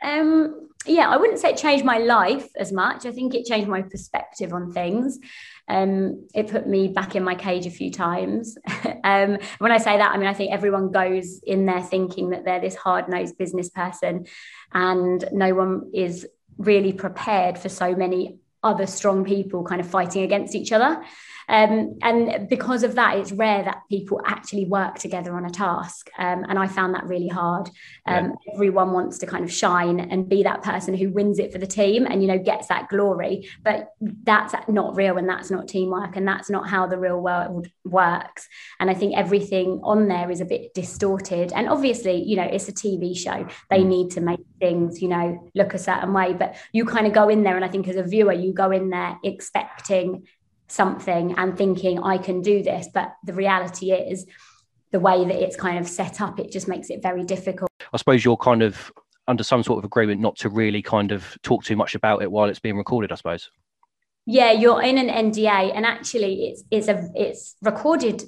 Um, 0.03 0.69
yeah, 0.86 1.07
I 1.10 1.17
wouldn't 1.17 1.39
say 1.39 1.51
it 1.51 1.57
changed 1.57 1.86
my 1.86 1.98
life 1.98 2.48
as 2.57 2.72
much. 2.74 3.05
I 3.05 3.12
think 3.12 3.33
it 3.33 3.45
changed 3.45 3.69
my 3.69 3.81
perspective 3.81 4.53
on 4.53 4.72
things. 4.72 5.17
Um, 5.69 6.27
it 6.36 6.50
put 6.50 6.67
me 6.67 6.89
back 6.89 7.15
in 7.15 7.24
my 7.24 7.36
cage 7.36 7.65
a 7.65 7.72
few 7.72 7.89
times. 7.89 8.57
um, 9.03 9.38
when 9.60 9.72
I 9.72 9.77
say 9.77 9.98
that, 9.98 10.12
I 10.12 10.17
mean, 10.17 10.27
I 10.27 10.33
think 10.33 10.51
everyone 10.51 10.91
goes 10.91 11.39
in 11.43 11.65
there 11.65 11.81
thinking 11.81 12.31
that 12.31 12.43
they're 12.43 12.60
this 12.60 12.75
hard 12.75 13.07
nosed 13.07 13.38
business 13.38 13.69
person, 13.69 14.27
and 14.74 15.24
no 15.31 15.55
one 15.55 15.91
is 15.93 16.27
really 16.57 16.91
prepared 16.91 17.57
for 17.57 17.69
so 17.69 17.95
many 17.95 18.39
other 18.62 18.88
strong 18.88 19.24
people 19.24 19.63
kind 19.63 19.81
of 19.81 19.88
fighting 19.88 20.24
against 20.24 20.53
each 20.53 20.72
other. 20.72 21.03
Um, 21.50 21.98
and 22.02 22.48
because 22.50 22.84
of 22.84 22.96
that, 22.96 23.18
it's 23.18 23.32
rare 23.32 23.64
that 23.64 23.84
people 23.90 24.22
actually 24.26 24.66
work 24.66 25.00
together 25.00 25.36
on 25.36 25.46
a 25.46 25.50
task. 25.50 26.10
Um, 26.18 26.46
and 26.48 26.58
I 26.58 26.68
found 26.68 26.96
that 26.96 27.06
really 27.06 27.28
hard. 27.28 27.70
Um, 28.06 28.34
yeah. 28.46 28.54
Everyone 28.54 28.92
wants 28.92 29.18
to 29.20 29.26
kind 29.26 29.44
of 29.44 29.52
shine 29.52 30.00
and 30.00 30.30
be 30.30 30.44
that 30.44 30.64
person 30.64 30.94
who 30.94 31.12
wins 31.12 31.40
it 31.40 31.52
for 31.52 31.58
the 31.58 31.68
team 31.68 32.06
and, 32.06 32.22
you 32.22 32.28
know, 32.28 32.40
gets 32.40 32.68
that 32.68 32.90
glory. 32.90 33.50
But 33.64 33.90
that's 34.02 34.54
not 34.68 34.96
real 34.96 35.18
and 35.18 35.28
that's 35.28 35.52
not 35.52 35.68
teamwork 35.68 36.16
and 36.16 36.28
that's 36.28 36.50
not 36.50 36.68
how 36.68 36.88
the 36.88 36.98
real 36.98 37.20
world 37.20 37.68
works. 37.84 38.48
And 38.80 38.90
I 38.90 38.94
think 38.94 39.16
everything 39.16 39.82
on 39.84 40.08
there 40.08 40.32
is 40.32 40.42
a 40.42 40.46
bit 40.46 40.74
distorted. 40.74 41.52
And 41.54 41.70
obviously, 41.70 42.24
you 42.24 42.36
know, 42.36 42.44
it's 42.44 42.68
a 42.68 42.74
TV 42.74 43.18
show. 43.18 43.48
They 43.70 43.80
mm. 43.80 43.88
need 43.88 44.12
to 44.12 44.22
make 44.22 44.40
things, 44.60 45.02
you 45.02 45.08
know, 45.10 45.52
look 45.56 45.74
a 45.74 45.80
certain 45.80 46.14
way. 46.14 46.34
But 46.34 46.56
you 46.72 46.86
kind 46.86 47.08
of 47.08 47.14
go 47.14 47.30
in 47.30 47.44
there, 47.44 47.56
and 47.56 47.66
I 47.66 47.68
think 47.68 47.88
as 47.88 47.96
a 47.96 48.04
viewer, 48.04 48.34
you 48.34 48.54
go 48.54 48.72
in 48.72 48.90
there 48.90 49.18
expecting 49.24 50.28
something 50.74 51.36
and 51.38 51.58
thinking 51.58 52.01
I 52.01 52.18
can 52.18 52.42
do 52.42 52.63
this. 52.63 52.88
But 52.94 53.13
the 53.24 53.34
reality 53.34 53.92
is, 53.92 54.25
the 54.92 55.00
way 55.00 55.25
that 55.25 55.36
it's 55.36 55.56
kind 55.56 55.80
of 55.80 55.88
set 55.88 56.22
up, 56.22 56.39
it 56.39 56.51
just 56.51 56.68
makes 56.68 56.89
it 56.89 57.01
very 57.01 57.24
difficult. 57.24 57.70
I 57.92 57.98
suppose 57.98 58.24
you're 58.24 58.38
kind 58.38 58.62
of 58.62 58.92
under 59.27 59.44
some 59.44 59.63
sort 59.63 59.80
of 59.80 59.86
agreement 59.86 60.22
not 60.22 60.36
to 60.38 60.50
really 60.50 60.82
kind 60.82 61.12
of 61.12 61.38
talk 61.42 61.63
too 61.63 61.75
much 61.75 61.96
about 61.96 62.22
it 62.22 62.32
while 62.32 62.50
it's 62.50 62.60
being 62.60 62.77
recorded, 62.77 63.12
I 63.12 63.15
suppose. 63.15 63.50
Yeah, 64.25 64.51
you're 64.51 64.82
in 64.82 64.98
an 64.98 65.32
NDA, 65.32 65.75
and 65.75 65.86
actually, 65.86 66.48
it's 66.48 66.63
it's 66.72 66.88
a 66.88 67.10
it's 67.13 67.56
recorded. 67.62 68.24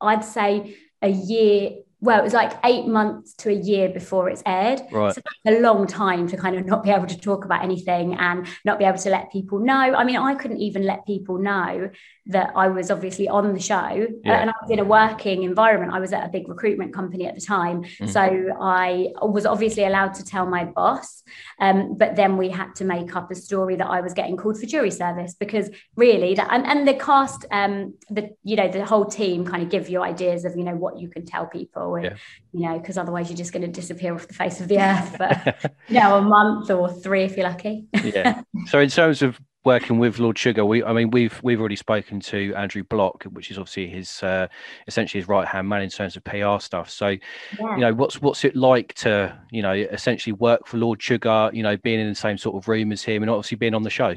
I'd 0.00 0.24
say 0.24 0.76
a 1.02 1.08
year 1.08 1.72
well, 2.00 2.20
it 2.20 2.22
was 2.22 2.32
like 2.32 2.52
eight 2.64 2.86
months 2.86 3.34
to 3.34 3.50
a 3.50 3.54
year 3.54 3.88
before 3.88 4.30
it's 4.30 4.42
aired. 4.46 4.80
Right. 4.92 5.12
So 5.12 5.20
that's 5.44 5.58
a 5.58 5.60
long 5.60 5.86
time 5.88 6.28
to 6.28 6.36
kind 6.36 6.56
of 6.56 6.64
not 6.64 6.84
be 6.84 6.90
able 6.90 7.06
to 7.06 7.18
talk 7.18 7.44
about 7.44 7.64
anything 7.64 8.14
and 8.14 8.46
not 8.64 8.78
be 8.78 8.84
able 8.84 8.98
to 8.98 9.10
let 9.10 9.32
people 9.32 9.58
know. 9.58 9.74
I 9.74 10.04
mean, 10.04 10.16
I 10.16 10.36
couldn't 10.36 10.60
even 10.60 10.84
let 10.84 11.04
people 11.06 11.38
know 11.38 11.90
that 12.26 12.52
I 12.54 12.68
was 12.68 12.90
obviously 12.90 13.26
on 13.26 13.54
the 13.54 13.60
show 13.60 14.06
yeah. 14.24 14.40
and 14.40 14.50
I 14.50 14.52
was 14.62 14.70
in 14.70 14.78
a 14.78 14.84
working 14.84 15.42
environment. 15.42 15.92
I 15.92 15.98
was 15.98 16.12
at 16.12 16.24
a 16.24 16.28
big 16.28 16.48
recruitment 16.48 16.92
company 16.92 17.26
at 17.26 17.34
the 17.34 17.40
time. 17.40 17.82
Mm. 17.82 18.08
So 18.08 18.20
I 18.60 19.08
was 19.22 19.46
obviously 19.46 19.84
allowed 19.84 20.14
to 20.14 20.24
tell 20.24 20.46
my 20.46 20.66
boss. 20.66 21.22
Um, 21.58 21.96
but 21.96 22.16
then 22.16 22.36
we 22.36 22.50
had 22.50 22.74
to 22.76 22.84
make 22.84 23.16
up 23.16 23.30
a 23.30 23.34
story 23.34 23.76
that 23.76 23.86
I 23.86 24.02
was 24.02 24.12
getting 24.12 24.36
called 24.36 24.60
for 24.60 24.66
jury 24.66 24.90
service 24.90 25.34
because 25.34 25.70
really 25.96 26.34
that 26.34 26.48
and, 26.52 26.66
and 26.66 26.86
the 26.86 26.94
cast, 26.94 27.44
um, 27.50 27.94
the 28.10 28.30
you 28.44 28.56
know, 28.56 28.68
the 28.68 28.84
whole 28.84 29.06
team 29.06 29.44
kind 29.44 29.62
of 29.62 29.70
give 29.70 29.88
you 29.88 30.02
ideas 30.02 30.44
of, 30.44 30.54
you 30.54 30.64
know, 30.64 30.76
what 30.76 31.00
you 31.00 31.08
can 31.08 31.24
tell 31.24 31.46
people 31.46 31.87
and, 31.96 32.04
yeah. 32.04 32.16
you 32.52 32.68
know, 32.68 32.78
because 32.78 32.98
otherwise 32.98 33.28
you're 33.28 33.36
just 33.36 33.52
going 33.52 33.62
to 33.62 33.68
disappear 33.68 34.14
off 34.14 34.28
the 34.28 34.34
face 34.34 34.60
of 34.60 34.68
the 34.68 34.78
earth 34.80 35.16
for 35.16 35.70
you 35.88 36.00
know 36.00 36.16
a 36.16 36.22
month 36.22 36.70
or 36.70 36.90
three 36.90 37.24
if 37.24 37.36
you're 37.36 37.48
lucky. 37.48 37.86
yeah. 38.02 38.42
So 38.66 38.80
in 38.80 38.88
terms 38.88 39.22
of 39.22 39.40
working 39.64 39.98
with 39.98 40.18
Lord 40.18 40.38
Sugar, 40.38 40.64
we 40.64 40.82
I 40.82 40.92
mean 40.92 41.10
we've 41.10 41.38
we've 41.42 41.60
already 41.60 41.76
spoken 41.76 42.20
to 42.20 42.54
Andrew 42.54 42.82
Block, 42.84 43.24
which 43.24 43.50
is 43.50 43.58
obviously 43.58 43.88
his 43.88 44.22
uh, 44.22 44.48
essentially 44.86 45.20
his 45.20 45.28
right 45.28 45.46
hand 45.46 45.68
man 45.68 45.82
in 45.82 45.90
terms 45.90 46.16
of 46.16 46.24
PR 46.24 46.58
stuff. 46.58 46.90
So, 46.90 47.08
yeah. 47.08 47.74
you 47.74 47.80
know, 47.80 47.94
what's 47.94 48.20
what's 48.20 48.44
it 48.44 48.56
like 48.56 48.94
to 48.94 49.38
you 49.50 49.62
know 49.62 49.72
essentially 49.72 50.32
work 50.32 50.66
for 50.66 50.78
Lord 50.78 51.02
Sugar? 51.02 51.50
You 51.52 51.62
know, 51.62 51.76
being 51.76 52.00
in 52.00 52.08
the 52.08 52.14
same 52.14 52.38
sort 52.38 52.56
of 52.56 52.68
room 52.68 52.92
as 52.92 53.02
him, 53.02 53.22
and 53.22 53.30
obviously 53.30 53.56
being 53.56 53.74
on 53.74 53.82
the 53.82 53.90
show 53.90 54.16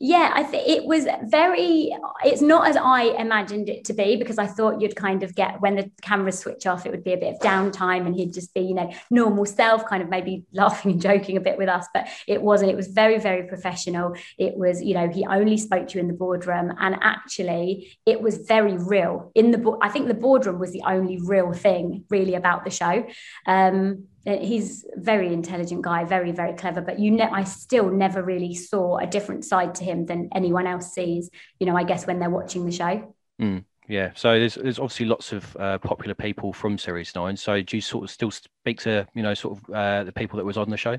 yeah 0.00 0.32
i 0.34 0.42
think 0.42 0.66
it 0.68 0.84
was 0.84 1.06
very 1.24 1.92
it's 2.24 2.40
not 2.40 2.68
as 2.68 2.76
i 2.76 3.02
imagined 3.18 3.68
it 3.68 3.84
to 3.84 3.92
be 3.92 4.16
because 4.16 4.38
i 4.38 4.46
thought 4.46 4.80
you'd 4.80 4.96
kind 4.96 5.22
of 5.22 5.34
get 5.34 5.60
when 5.60 5.74
the 5.74 5.90
cameras 6.02 6.38
switch 6.38 6.66
off 6.66 6.86
it 6.86 6.90
would 6.90 7.04
be 7.04 7.12
a 7.12 7.16
bit 7.16 7.34
of 7.34 7.40
downtime 7.40 8.06
and 8.06 8.14
he'd 8.14 8.32
just 8.32 8.54
be 8.54 8.60
you 8.60 8.74
know 8.74 8.92
normal 9.10 9.44
self 9.44 9.84
kind 9.86 10.02
of 10.02 10.08
maybe 10.08 10.44
laughing 10.52 10.92
and 10.92 11.00
joking 11.00 11.36
a 11.36 11.40
bit 11.40 11.58
with 11.58 11.68
us 11.68 11.86
but 11.92 12.08
it 12.26 12.42
wasn't. 12.42 12.70
It 12.70 12.76
was 12.76 12.88
very 12.88 13.18
very 13.18 13.44
professional. 13.44 14.14
It 14.38 14.56
was 14.56 14.82
you 14.82 14.94
know 14.94 15.08
he 15.08 15.26
only 15.26 15.56
spoke 15.56 15.88
to 15.88 15.94
you 15.94 16.00
in 16.00 16.08
the 16.08 16.14
boardroom 16.14 16.72
and 16.78 16.96
actually 17.00 17.96
it 18.06 18.20
was 18.20 18.38
very 18.38 18.76
real. 18.76 19.32
In 19.34 19.50
the 19.50 19.78
i 19.82 19.88
think 19.88 20.08
the 20.08 20.14
boardroom 20.14 20.58
was 20.58 20.72
the 20.72 20.82
only 20.86 21.18
real 21.22 21.52
thing 21.52 22.04
really 22.10 22.34
about 22.34 22.64
the 22.64 22.70
show. 22.70 23.06
Um 23.46 24.06
he's 24.36 24.84
a 24.96 25.00
very 25.00 25.32
intelligent 25.32 25.82
guy, 25.82 26.04
very, 26.04 26.32
very 26.32 26.54
clever. 26.54 26.80
But 26.80 26.98
you 26.98 27.10
know, 27.10 27.28
I 27.30 27.44
still 27.44 27.90
never 27.90 28.22
really 28.22 28.54
saw 28.54 28.98
a 28.98 29.06
different 29.06 29.44
side 29.44 29.74
to 29.76 29.84
him 29.84 30.06
than 30.06 30.28
anyone 30.34 30.66
else 30.66 30.92
sees. 30.92 31.30
You 31.58 31.66
know, 31.66 31.76
I 31.76 31.84
guess 31.84 32.06
when 32.06 32.18
they're 32.18 32.30
watching 32.30 32.64
the 32.64 32.72
show. 32.72 33.14
Mm, 33.40 33.64
yeah. 33.88 34.10
So 34.14 34.38
there's 34.38 34.56
there's 34.56 34.78
obviously 34.78 35.06
lots 35.06 35.32
of 35.32 35.56
uh, 35.58 35.78
popular 35.78 36.14
people 36.14 36.52
from 36.52 36.78
Series 36.78 37.14
Nine. 37.14 37.36
So 37.36 37.62
do 37.62 37.76
you 37.76 37.80
sort 37.80 38.04
of 38.04 38.10
still 38.10 38.30
speak 38.30 38.80
to 38.80 39.06
you 39.14 39.22
know 39.22 39.34
sort 39.34 39.58
of 39.58 39.74
uh, 39.74 40.04
the 40.04 40.12
people 40.12 40.36
that 40.36 40.44
was 40.44 40.56
on 40.56 40.70
the 40.70 40.76
show? 40.76 40.98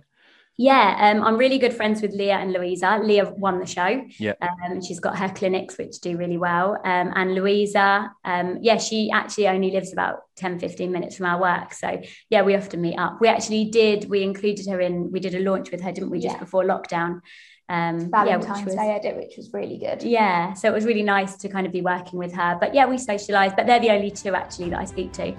Yeah, 0.59 1.13
um, 1.15 1.23
I'm 1.23 1.37
really 1.37 1.57
good 1.57 1.73
friends 1.73 2.01
with 2.01 2.11
Leah 2.11 2.35
and 2.35 2.51
Louisa. 2.51 2.99
Leah 3.01 3.31
won 3.37 3.59
the 3.59 3.65
show. 3.65 4.03
Yeah. 4.17 4.33
Um, 4.41 4.81
she's 4.81 4.99
got 4.99 5.17
her 5.17 5.29
clinics, 5.29 5.77
which 5.77 6.01
do 6.01 6.17
really 6.17 6.37
well. 6.37 6.73
Um, 6.83 7.13
and 7.15 7.33
Louisa, 7.33 8.11
um, 8.25 8.57
yeah, 8.59 8.77
she 8.77 9.09
actually 9.09 9.47
only 9.47 9.71
lives 9.71 9.93
about 9.93 10.17
10, 10.35 10.59
15 10.59 10.91
minutes 10.91 11.15
from 11.15 11.27
our 11.27 11.39
work. 11.39 11.73
So, 11.73 12.01
yeah, 12.29 12.41
we 12.41 12.57
often 12.57 12.81
meet 12.81 12.97
up. 12.97 13.21
We 13.21 13.29
actually 13.29 13.69
did, 13.69 14.09
we 14.09 14.21
included 14.21 14.67
her 14.67 14.81
in, 14.81 15.13
we 15.13 15.21
did 15.21 15.33
a 15.33 15.39
launch 15.39 15.71
with 15.71 15.79
her, 15.79 15.93
didn't 15.93 16.09
we, 16.09 16.19
just 16.19 16.35
yeah. 16.35 16.39
before 16.39 16.65
lockdown? 16.65 17.21
Um, 17.69 18.11
Valentine's 18.11 18.59
yeah, 18.59 18.65
was, 18.65 18.75
Day 18.75 18.99
edit, 19.01 19.15
which 19.15 19.37
was 19.37 19.53
really 19.53 19.77
good. 19.77 20.03
Yeah, 20.03 20.55
so 20.55 20.67
it 20.67 20.73
was 20.73 20.83
really 20.83 21.03
nice 21.03 21.37
to 21.37 21.47
kind 21.47 21.67
of 21.67 21.71
be 21.71 21.81
working 21.81 22.19
with 22.19 22.33
her. 22.33 22.57
But 22.59 22.73
yeah, 22.73 22.85
we 22.85 22.97
socialised, 22.97 23.55
but 23.55 23.65
they're 23.65 23.79
the 23.79 23.91
only 23.91 24.11
two 24.11 24.35
actually 24.35 24.71
that 24.71 24.79
I 24.79 24.85
speak 24.85 25.13
to. 25.13 25.33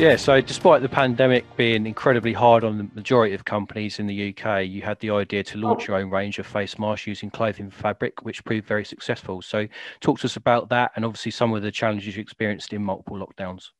Yeah, 0.00 0.16
so 0.16 0.40
despite 0.40 0.80
the 0.80 0.88
pandemic 0.88 1.44
being 1.58 1.86
incredibly 1.86 2.32
hard 2.32 2.64
on 2.64 2.78
the 2.78 2.88
majority 2.94 3.34
of 3.34 3.44
companies 3.44 3.98
in 3.98 4.06
the 4.06 4.30
UK, 4.30 4.64
you 4.64 4.80
had 4.80 4.98
the 5.00 5.10
idea 5.10 5.42
to 5.42 5.58
launch 5.58 5.86
your 5.86 5.98
own 5.98 6.08
range 6.08 6.38
of 6.38 6.46
face 6.46 6.78
masks 6.78 7.06
using 7.06 7.28
clothing 7.28 7.68
fabric, 7.68 8.22
which 8.22 8.42
proved 8.46 8.66
very 8.66 8.82
successful. 8.82 9.42
So, 9.42 9.68
talk 10.00 10.18
to 10.20 10.24
us 10.24 10.36
about 10.36 10.70
that 10.70 10.92
and 10.96 11.04
obviously 11.04 11.32
some 11.32 11.52
of 11.52 11.60
the 11.60 11.70
challenges 11.70 12.16
you 12.16 12.22
experienced 12.22 12.72
in 12.72 12.82
multiple 12.82 13.18
lockdowns. 13.18 13.72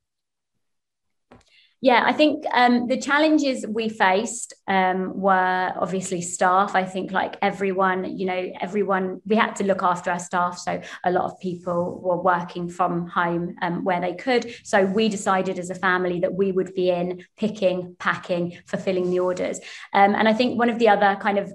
Yeah, 1.83 2.03
I 2.05 2.13
think 2.13 2.45
um, 2.53 2.89
the 2.89 2.99
challenges 2.99 3.67
we 3.67 3.89
faced 3.89 4.53
um, 4.69 5.19
were 5.19 5.73
obviously 5.77 6.21
staff. 6.21 6.75
I 6.75 6.85
think, 6.85 7.11
like 7.11 7.37
everyone, 7.41 8.19
you 8.19 8.27
know, 8.27 8.53
everyone, 8.61 9.23
we 9.27 9.37
had 9.37 9.57
to 9.57 9.65
look 9.65 9.83
after 9.83 10.11
our 10.11 10.19
staff. 10.19 10.59
So, 10.59 10.83
a 11.05 11.11
lot 11.11 11.25
of 11.25 11.41
people 11.41 11.99
were 12.03 12.21
working 12.21 12.69
from 12.69 13.07
home 13.07 13.57
um, 13.63 13.83
where 13.83 14.01
they 14.01 14.15
could. 14.15 14.55
So, 14.63 14.85
we 14.85 15.09
decided 15.09 15.59
as 15.59 15.71
a 15.71 15.75
family 15.75 16.21
that 16.21 16.35
we 16.35 16.53
would 16.53 16.75
be 16.75 16.91
in 16.91 17.25
picking, 17.39 17.97
packing, 17.99 18.59
fulfilling 18.67 19.11
the 19.11 19.21
orders. 19.21 19.59
Um, 19.95 20.15
and 20.15 20.29
I 20.29 20.35
think 20.35 20.59
one 20.59 20.69
of 20.69 20.79
the 20.79 20.89
other 20.91 21.19
kind 21.19 21.39
of 21.39 21.51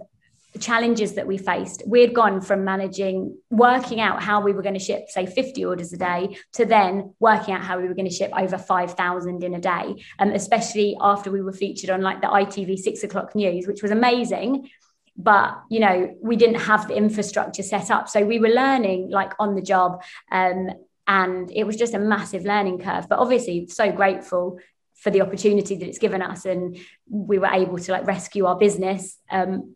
challenges 0.59 1.13
that 1.13 1.27
we 1.27 1.37
faced. 1.37 1.83
We 1.85 2.01
had 2.01 2.13
gone 2.13 2.41
from 2.41 2.63
managing, 2.63 3.37
working 3.49 3.99
out 3.99 4.23
how 4.23 4.41
we 4.41 4.53
were 4.53 4.61
going 4.61 4.75
to 4.75 4.79
ship, 4.79 5.09
say, 5.09 5.25
50 5.25 5.65
orders 5.65 5.93
a 5.93 5.97
day, 5.97 6.37
to 6.53 6.65
then 6.65 7.13
working 7.19 7.53
out 7.53 7.61
how 7.61 7.79
we 7.79 7.87
were 7.87 7.93
going 7.93 8.09
to 8.09 8.13
ship 8.13 8.31
over 8.37 8.57
5,000 8.57 9.43
in 9.43 9.53
a 9.53 9.59
day, 9.59 10.03
um, 10.19 10.31
especially 10.31 10.95
after 11.01 11.31
we 11.31 11.41
were 11.41 11.53
featured 11.53 11.89
on 11.89 12.01
like 12.01 12.21
the 12.21 12.27
ITV 12.27 12.77
six 12.77 13.03
o'clock 13.03 13.35
news, 13.35 13.67
which 13.67 13.81
was 13.81 13.91
amazing. 13.91 14.69
But 15.17 15.61
you 15.69 15.79
know, 15.79 16.15
we 16.21 16.35
didn't 16.35 16.59
have 16.61 16.87
the 16.87 16.95
infrastructure 16.95 17.63
set 17.63 17.89
up, 17.89 18.09
so 18.09 18.25
we 18.25 18.39
were 18.39 18.49
learning 18.49 19.09
like 19.09 19.33
on 19.39 19.55
the 19.55 19.61
job, 19.61 20.03
um, 20.29 20.71
and 21.07 21.49
it 21.51 21.63
was 21.63 21.77
just 21.77 21.93
a 21.93 21.99
massive 21.99 22.43
learning 22.43 22.79
curve. 22.79 23.07
But 23.07 23.19
obviously, 23.19 23.67
so 23.67 23.91
grateful 23.93 24.59
for 24.95 25.11
the 25.11 25.21
opportunity 25.21 25.77
that 25.77 25.87
it's 25.87 25.99
given 25.99 26.21
us, 26.21 26.43
and 26.43 26.77
we 27.09 27.39
were 27.39 27.47
able 27.47 27.77
to 27.77 27.91
like 27.93 28.05
rescue 28.05 28.45
our 28.45 28.57
business 28.57 29.17
um, 29.31 29.75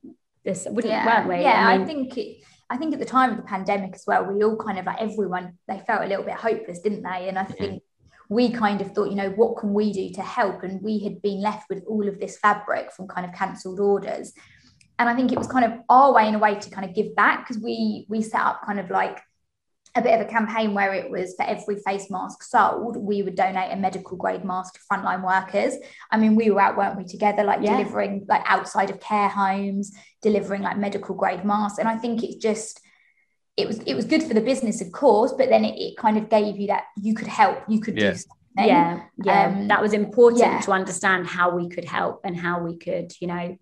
this, 0.49 0.67
wouldn't 0.69 0.91
yeah. 0.91 1.05
weren't 1.05 1.29
we? 1.29 1.41
Yeah, 1.41 1.67
I, 1.67 1.77
mean, 1.77 1.83
I 1.83 1.85
think 1.85 2.17
it, 2.17 2.37
I 2.69 2.77
think 2.77 2.93
at 2.93 2.99
the 2.99 3.05
time 3.05 3.31
of 3.31 3.37
the 3.37 3.43
pandemic 3.43 3.95
as 3.95 4.03
well, 4.05 4.25
we 4.25 4.43
all 4.43 4.57
kind 4.57 4.79
of 4.79 4.85
like 4.85 5.01
everyone 5.01 5.53
they 5.67 5.81
felt 5.87 6.03
a 6.03 6.07
little 6.07 6.25
bit 6.25 6.35
hopeless, 6.35 6.79
didn't 6.79 7.03
they? 7.03 7.29
And 7.29 7.37
I 7.37 7.43
think 7.43 7.83
we 8.29 8.51
kind 8.51 8.79
of 8.81 8.91
thought, 8.91 9.09
you 9.09 9.15
know, 9.15 9.31
what 9.31 9.57
can 9.57 9.73
we 9.73 9.91
do 9.91 10.09
to 10.13 10.21
help? 10.21 10.63
And 10.63 10.81
we 10.81 10.99
had 10.99 11.21
been 11.21 11.41
left 11.41 11.69
with 11.69 11.83
all 11.87 12.07
of 12.07 12.19
this 12.19 12.37
fabric 12.37 12.91
from 12.91 13.07
kind 13.07 13.25
of 13.25 13.33
cancelled 13.33 13.79
orders. 13.79 14.33
And 14.99 15.09
I 15.09 15.15
think 15.15 15.31
it 15.31 15.37
was 15.37 15.47
kind 15.47 15.65
of 15.65 15.79
our 15.89 16.13
way 16.13 16.27
in 16.27 16.35
a 16.35 16.39
way 16.39 16.55
to 16.55 16.69
kind 16.69 16.87
of 16.87 16.93
give 16.93 17.15
back 17.15 17.47
because 17.47 17.61
we 17.61 18.05
we 18.09 18.21
set 18.21 18.41
up 18.41 18.61
kind 18.65 18.79
of 18.79 18.89
like 18.89 19.19
a 19.95 20.01
bit 20.01 20.19
of 20.19 20.25
a 20.25 20.29
campaign 20.29 20.73
where 20.73 20.93
it 20.93 21.09
was 21.09 21.35
for 21.35 21.43
every 21.43 21.77
face 21.77 22.09
mask 22.09 22.43
sold, 22.43 22.95
we 22.95 23.23
would 23.23 23.35
donate 23.35 23.71
a 23.71 23.75
medical 23.75 24.17
grade 24.17 24.45
mask 24.45 24.75
to 24.75 24.79
frontline 24.91 25.23
workers. 25.23 25.75
I 26.11 26.17
mean, 26.17 26.35
we 26.35 26.51
were 26.51 26.61
out, 26.61 26.77
weren't 26.77 26.97
we, 26.97 27.05
together, 27.05 27.43
like 27.43 27.61
yeah. 27.61 27.77
delivering 27.77 28.25
like 28.29 28.43
outside 28.45 28.89
of 28.91 28.99
care 28.99 29.29
homes, 29.29 29.91
delivering 30.21 30.61
like 30.61 30.77
medical 30.77 31.15
grade 31.15 31.43
masks. 31.43 31.79
And 31.79 31.87
I 31.87 31.97
think 31.97 32.23
it's 32.23 32.35
just 32.35 32.81
it 33.57 33.67
was 33.67 33.79
it 33.79 33.95
was 33.95 34.05
good 34.05 34.23
for 34.23 34.33
the 34.33 34.41
business, 34.41 34.79
of 34.81 34.91
course, 34.91 35.33
but 35.37 35.49
then 35.49 35.65
it, 35.65 35.77
it 35.77 35.97
kind 35.97 36.17
of 36.17 36.29
gave 36.29 36.57
you 36.57 36.67
that 36.67 36.83
you 37.01 37.13
could 37.13 37.27
help, 37.27 37.63
you 37.67 37.81
could 37.81 37.97
yeah. 37.97 38.11
do 38.11 38.17
something. 38.17 38.35
Yeah, 38.57 39.03
yeah. 39.23 39.45
Um, 39.45 39.67
that 39.69 39.81
was 39.81 39.93
important 39.93 40.41
yeah. 40.41 40.61
to 40.61 40.71
understand 40.71 41.27
how 41.27 41.55
we 41.55 41.69
could 41.69 41.85
help 41.85 42.21
and 42.25 42.37
how 42.37 42.61
we 42.61 42.77
could, 42.77 43.13
you 43.19 43.27
know, 43.27 43.57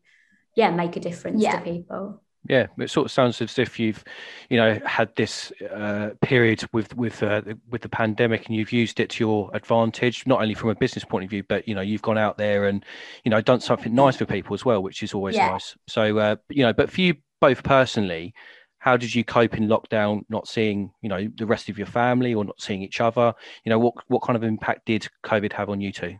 yeah, 0.55 0.71
make 0.71 0.95
a 0.97 0.99
difference 0.99 1.43
to 1.43 1.61
people 1.61 2.21
yeah 2.49 2.67
it 2.77 2.89
sort 2.89 3.05
of 3.05 3.11
sounds 3.11 3.41
as 3.41 3.57
if 3.59 3.79
you've 3.79 4.03
you 4.49 4.57
know 4.57 4.79
had 4.85 5.13
this 5.15 5.51
uh, 5.73 6.09
period 6.21 6.63
with 6.73 6.95
with 6.95 7.21
uh, 7.23 7.41
with 7.69 7.81
the 7.81 7.89
pandemic 7.89 8.47
and 8.47 8.55
you've 8.55 8.71
used 8.71 8.99
it 8.99 9.09
to 9.09 9.23
your 9.23 9.49
advantage 9.53 10.25
not 10.25 10.41
only 10.41 10.53
from 10.53 10.69
a 10.69 10.75
business 10.75 11.05
point 11.05 11.23
of 11.23 11.29
view 11.29 11.43
but 11.47 11.67
you 11.67 11.75
know 11.75 11.81
you've 11.81 12.01
gone 12.01 12.17
out 12.17 12.37
there 12.37 12.65
and 12.67 12.85
you 13.23 13.31
know 13.31 13.41
done 13.41 13.59
something 13.59 13.93
nice 13.93 14.17
for 14.17 14.25
people 14.25 14.53
as 14.53 14.65
well 14.65 14.81
which 14.81 15.03
is 15.03 15.13
always 15.13 15.35
yeah. 15.35 15.49
nice. 15.49 15.75
So 15.87 16.17
uh, 16.17 16.35
you 16.49 16.63
know 16.63 16.73
but 16.73 16.91
for 16.91 17.01
you 17.01 17.15
both 17.39 17.63
personally 17.63 18.33
how 18.79 18.95
did 18.95 19.13
you 19.13 19.23
cope 19.23 19.57
in 19.57 19.67
lockdown 19.67 20.21
not 20.29 20.47
seeing 20.47 20.91
you 21.01 21.09
know 21.09 21.27
the 21.35 21.45
rest 21.45 21.69
of 21.69 21.77
your 21.77 21.87
family 21.87 22.33
or 22.33 22.45
not 22.45 22.61
seeing 22.61 22.81
each 22.81 23.01
other? 23.01 23.33
You 23.65 23.69
know 23.69 23.79
what 23.79 23.95
what 24.07 24.21
kind 24.21 24.35
of 24.35 24.43
impact 24.43 24.85
did 24.85 25.07
covid 25.25 25.53
have 25.53 25.69
on 25.69 25.81
you 25.81 25.91
two 25.91 26.17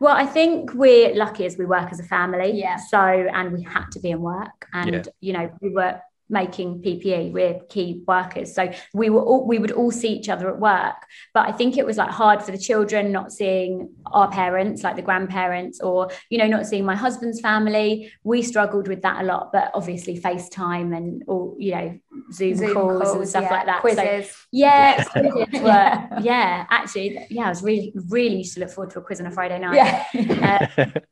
well, 0.00 0.16
I 0.16 0.26
think 0.26 0.74
we're 0.74 1.14
lucky 1.14 1.46
as 1.46 1.56
we 1.56 1.64
work 1.64 1.92
as 1.92 2.00
a 2.00 2.04
family. 2.04 2.52
Yeah. 2.52 2.76
So, 2.76 2.98
and 2.98 3.52
we 3.52 3.62
had 3.62 3.90
to 3.92 4.00
be 4.00 4.10
in 4.10 4.20
work, 4.20 4.68
and 4.72 4.92
yeah. 4.92 5.02
you 5.20 5.32
know, 5.32 5.50
we 5.60 5.70
were 5.70 6.00
making 6.28 6.82
PPE. 6.82 7.32
We're 7.32 7.60
key 7.68 8.02
workers, 8.06 8.54
so 8.54 8.72
we 8.92 9.10
were 9.10 9.22
all, 9.22 9.46
we 9.46 9.58
would 9.58 9.72
all 9.72 9.90
see 9.90 10.08
each 10.08 10.28
other 10.28 10.48
at 10.48 10.58
work. 10.58 10.96
But 11.32 11.48
I 11.48 11.52
think 11.52 11.76
it 11.76 11.86
was 11.86 11.96
like 11.96 12.10
hard 12.10 12.42
for 12.42 12.52
the 12.52 12.58
children 12.58 13.12
not 13.12 13.32
seeing 13.32 13.90
our 14.06 14.30
parents, 14.30 14.82
like 14.82 14.96
the 14.96 15.02
grandparents, 15.02 15.80
or 15.80 16.10
you 16.30 16.38
know, 16.38 16.46
not 16.46 16.66
seeing 16.66 16.84
my 16.84 16.96
husband's 16.96 17.40
family. 17.40 18.12
We 18.22 18.42
struggled 18.42 18.88
with 18.88 19.02
that 19.02 19.22
a 19.22 19.24
lot, 19.24 19.52
but 19.52 19.70
obviously 19.74 20.18
FaceTime 20.18 20.96
and 20.96 21.22
all 21.26 21.56
you 21.58 21.72
know 21.72 21.98
Zoom, 22.32 22.56
Zoom 22.56 22.74
calls, 22.74 23.02
calls, 23.02 23.16
and 23.16 23.28
stuff 23.28 23.42
yeah. 23.44 23.50
like 23.50 23.66
that. 23.66 23.80
Quizzes. 23.80 24.30
So, 24.30 24.36
yeah, 24.52 25.04
quizzes 25.12 25.60
were, 25.60 26.20
yeah, 26.20 26.66
actually, 26.70 27.26
yeah, 27.30 27.46
I 27.46 27.48
was 27.48 27.62
really 27.62 27.92
really 28.08 28.38
used 28.38 28.54
to 28.54 28.60
look 28.60 28.70
forward 28.70 28.90
to 28.92 29.00
a 29.00 29.02
quiz 29.02 29.20
on 29.20 29.26
a 29.26 29.30
Friday 29.30 29.58
night. 29.58 29.74
Yeah. 30.14 30.68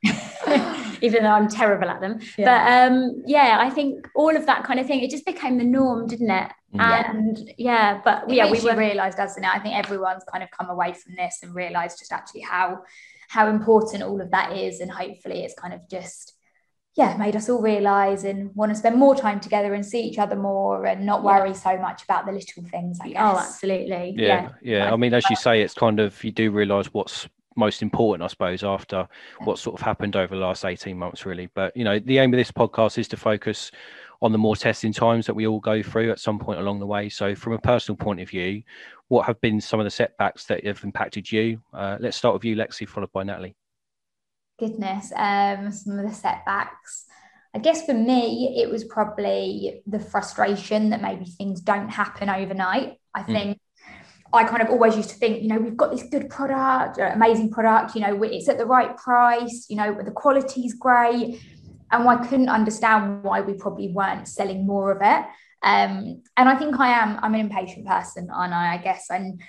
Uh, 0.07 0.79
even 1.03 1.25
though 1.25 1.31
I'm 1.31 1.49
terrible 1.49 1.89
at 1.89 2.01
them. 2.01 2.21
Yeah. 2.39 2.45
But 2.47 2.93
um, 2.93 3.23
yeah, 3.27 3.59
I 3.61 3.69
think 3.69 4.09
all 4.15 4.35
of 4.35 4.47
that 4.47 4.65
kind 4.65 4.81
of 4.81 4.87
thing, 4.87 5.01
it 5.01 5.11
just 5.11 5.27
became 5.27 5.59
the 5.59 5.65
norm, 5.65 6.07
didn't 6.07 6.31
it? 6.31 6.51
Yeah. 6.73 7.11
And 7.11 7.53
yeah, 7.59 8.01
but 8.03 8.31
it 8.31 8.37
yeah, 8.37 8.51
we 8.51 8.61
were 8.61 8.77
realised, 8.77 9.19
doesn't 9.19 9.43
it? 9.43 9.51
I 9.53 9.59
think 9.59 9.77
everyone's 9.77 10.25
kind 10.31 10.43
of 10.43 10.51
come 10.51 10.71
away 10.71 10.95
from 10.95 11.17
this 11.17 11.41
and 11.43 11.55
realised 11.55 11.99
just 11.99 12.13
actually 12.13 12.43
how 12.43 12.83
how 13.29 13.49
important 13.49 14.03
all 14.03 14.21
of 14.21 14.31
that 14.31 14.57
is, 14.57 14.81
and 14.81 14.91
hopefully 14.91 15.43
it's 15.45 15.55
kind 15.55 15.75
of 15.75 15.81
just 15.91 16.35
yeah 16.95 17.17
made 17.17 17.35
us 17.35 17.49
all 17.49 17.63
realize 17.63 18.25
and 18.25 18.55
want 18.55 18.71
to 18.71 18.77
spend 18.77 18.97
more 18.97 19.15
time 19.15 19.41
together 19.41 19.73
and 19.73 19.85
see 19.85 20.03
each 20.03 20.19
other 20.19 20.37
more 20.37 20.85
and 20.85 21.07
not 21.07 21.23
worry 21.23 21.49
yeah. 21.49 21.55
so 21.55 21.79
much 21.79 22.03
about 22.05 22.27
the 22.27 22.33
little 22.33 22.63
things 22.65 22.99
i 23.01 23.07
oh, 23.07 23.13
guess 23.13 23.21
oh 23.23 23.39
absolutely 23.39 24.15
yeah 24.19 24.51
yeah, 24.61 24.77
yeah. 24.77 24.93
i 24.93 24.97
mean 24.97 25.15
as 25.15 25.25
you 25.31 25.37
say 25.37 25.63
it's 25.63 25.73
kind 25.73 25.99
of 25.99 26.23
you 26.23 26.31
do 26.31 26.51
realize 26.51 26.93
what's 26.93 27.29
most 27.57 27.83
important, 27.83 28.25
I 28.25 28.29
suppose, 28.29 28.65
after 28.65 29.09
what 29.45 29.59
sort 29.59 29.79
of 29.79 29.85
happened 29.85 30.17
over 30.17 30.35
the 30.35 30.41
last 30.41 30.65
18 30.65 30.97
months, 30.97 31.27
really. 31.27 31.49
But, 31.55 31.77
you 31.77 31.85
know, 31.85 31.99
the 31.99 32.19
aim 32.19 32.33
of 32.33 32.39
this 32.39 32.53
podcast 32.53 32.99
is 32.99 33.09
to 33.09 33.17
focus 33.17 33.71
on 34.21 34.33
the 34.33 34.39
more 34.39 34.55
testing 34.55 34.93
times 34.93 35.27
that 35.27 35.35
we 35.35 35.47
all 35.47 35.61
go 35.61 35.83
through 35.83 36.11
at 36.11 36.21
some 36.21 36.39
point 36.39 36.61
along 36.61 36.79
the 36.79 36.87
way. 36.87 37.09
So, 37.09 37.35
from 37.35 37.55
a 37.55 37.59
personal 37.59 37.97
point 37.97 38.21
of 38.21 38.29
view, 38.29 38.63
what 39.09 39.27
have 39.27 39.41
been 39.41 39.61
some 39.61 39.81
of 39.81 39.85
the 39.85 39.91
setbacks 39.91 40.45
that 40.47 40.65
have 40.65 40.83
impacted 40.85 41.31
you? 41.31 41.61
Uh, 41.75 41.97
let's 42.01 42.17
start 42.17 42.35
with 42.35 42.45
you, 42.45 42.57
Lexi, 42.57 42.89
followed 42.89 43.13
by 43.13 43.25
Natalie. 43.25 43.57
Goodness, 44.59 45.13
um, 45.17 45.73
some 45.73 45.99
of 45.99 46.09
the 46.09 46.15
setbacks. 46.15 47.07
I 47.55 47.59
guess 47.59 47.85
for 47.85 47.95
me, 47.95 48.63
it 48.63 48.71
was 48.71 48.85
probably 48.85 49.83
the 49.87 49.99
frustration 49.99 50.91
that 50.91 51.03
maybe 51.03 51.27
things 51.27 51.61
don't 51.61 51.89
happen 51.89 52.31
overnight. 52.31 52.99
I 53.15 53.23
mm. 53.23 53.33
I 54.35 54.45
kind 54.45 54.63
of 54.63 54.71
always 54.71 54.97
used 54.97 55.11
to 55.11 55.17
think, 55.17 55.43
you 55.43 55.49
know, 55.49 55.59
we've 55.59 55.77
got 55.77 55.91
this 55.91 56.05
good 56.05 56.31
product, 56.31 56.99
amazing 56.99 57.51
product, 57.51 57.95
you 57.95 58.01
know, 58.01 58.23
it's 58.23 58.49
at 58.49 58.59
the 58.59 58.67
right 58.67 58.97
price, 58.97 59.67
you 59.69 59.77
know, 59.77 59.95
the 60.03 60.11
quality's 60.11 60.75
great. 60.75 61.41
And 61.91 62.09
I 62.09 62.17
couldn't 62.27 62.49
understand 62.49 63.23
why 63.23 63.43
we 63.43 63.53
probably 63.53 63.89
weren't 63.89 64.27
selling 64.27 64.67
more 64.67 64.91
of 64.91 65.03
it. 65.03 65.27
Um, 65.63 66.23
and 66.37 66.49
I 66.49 66.57
think 66.57 66.81
I 66.81 66.89
am, 66.89 67.19
I'm 67.23 67.35
an 67.35 67.41
impatient 67.41 67.87
person, 67.87 68.29
and 68.33 68.55
I, 68.55 68.75
I 68.75 68.77
guess. 68.79 69.11
And 69.11 69.43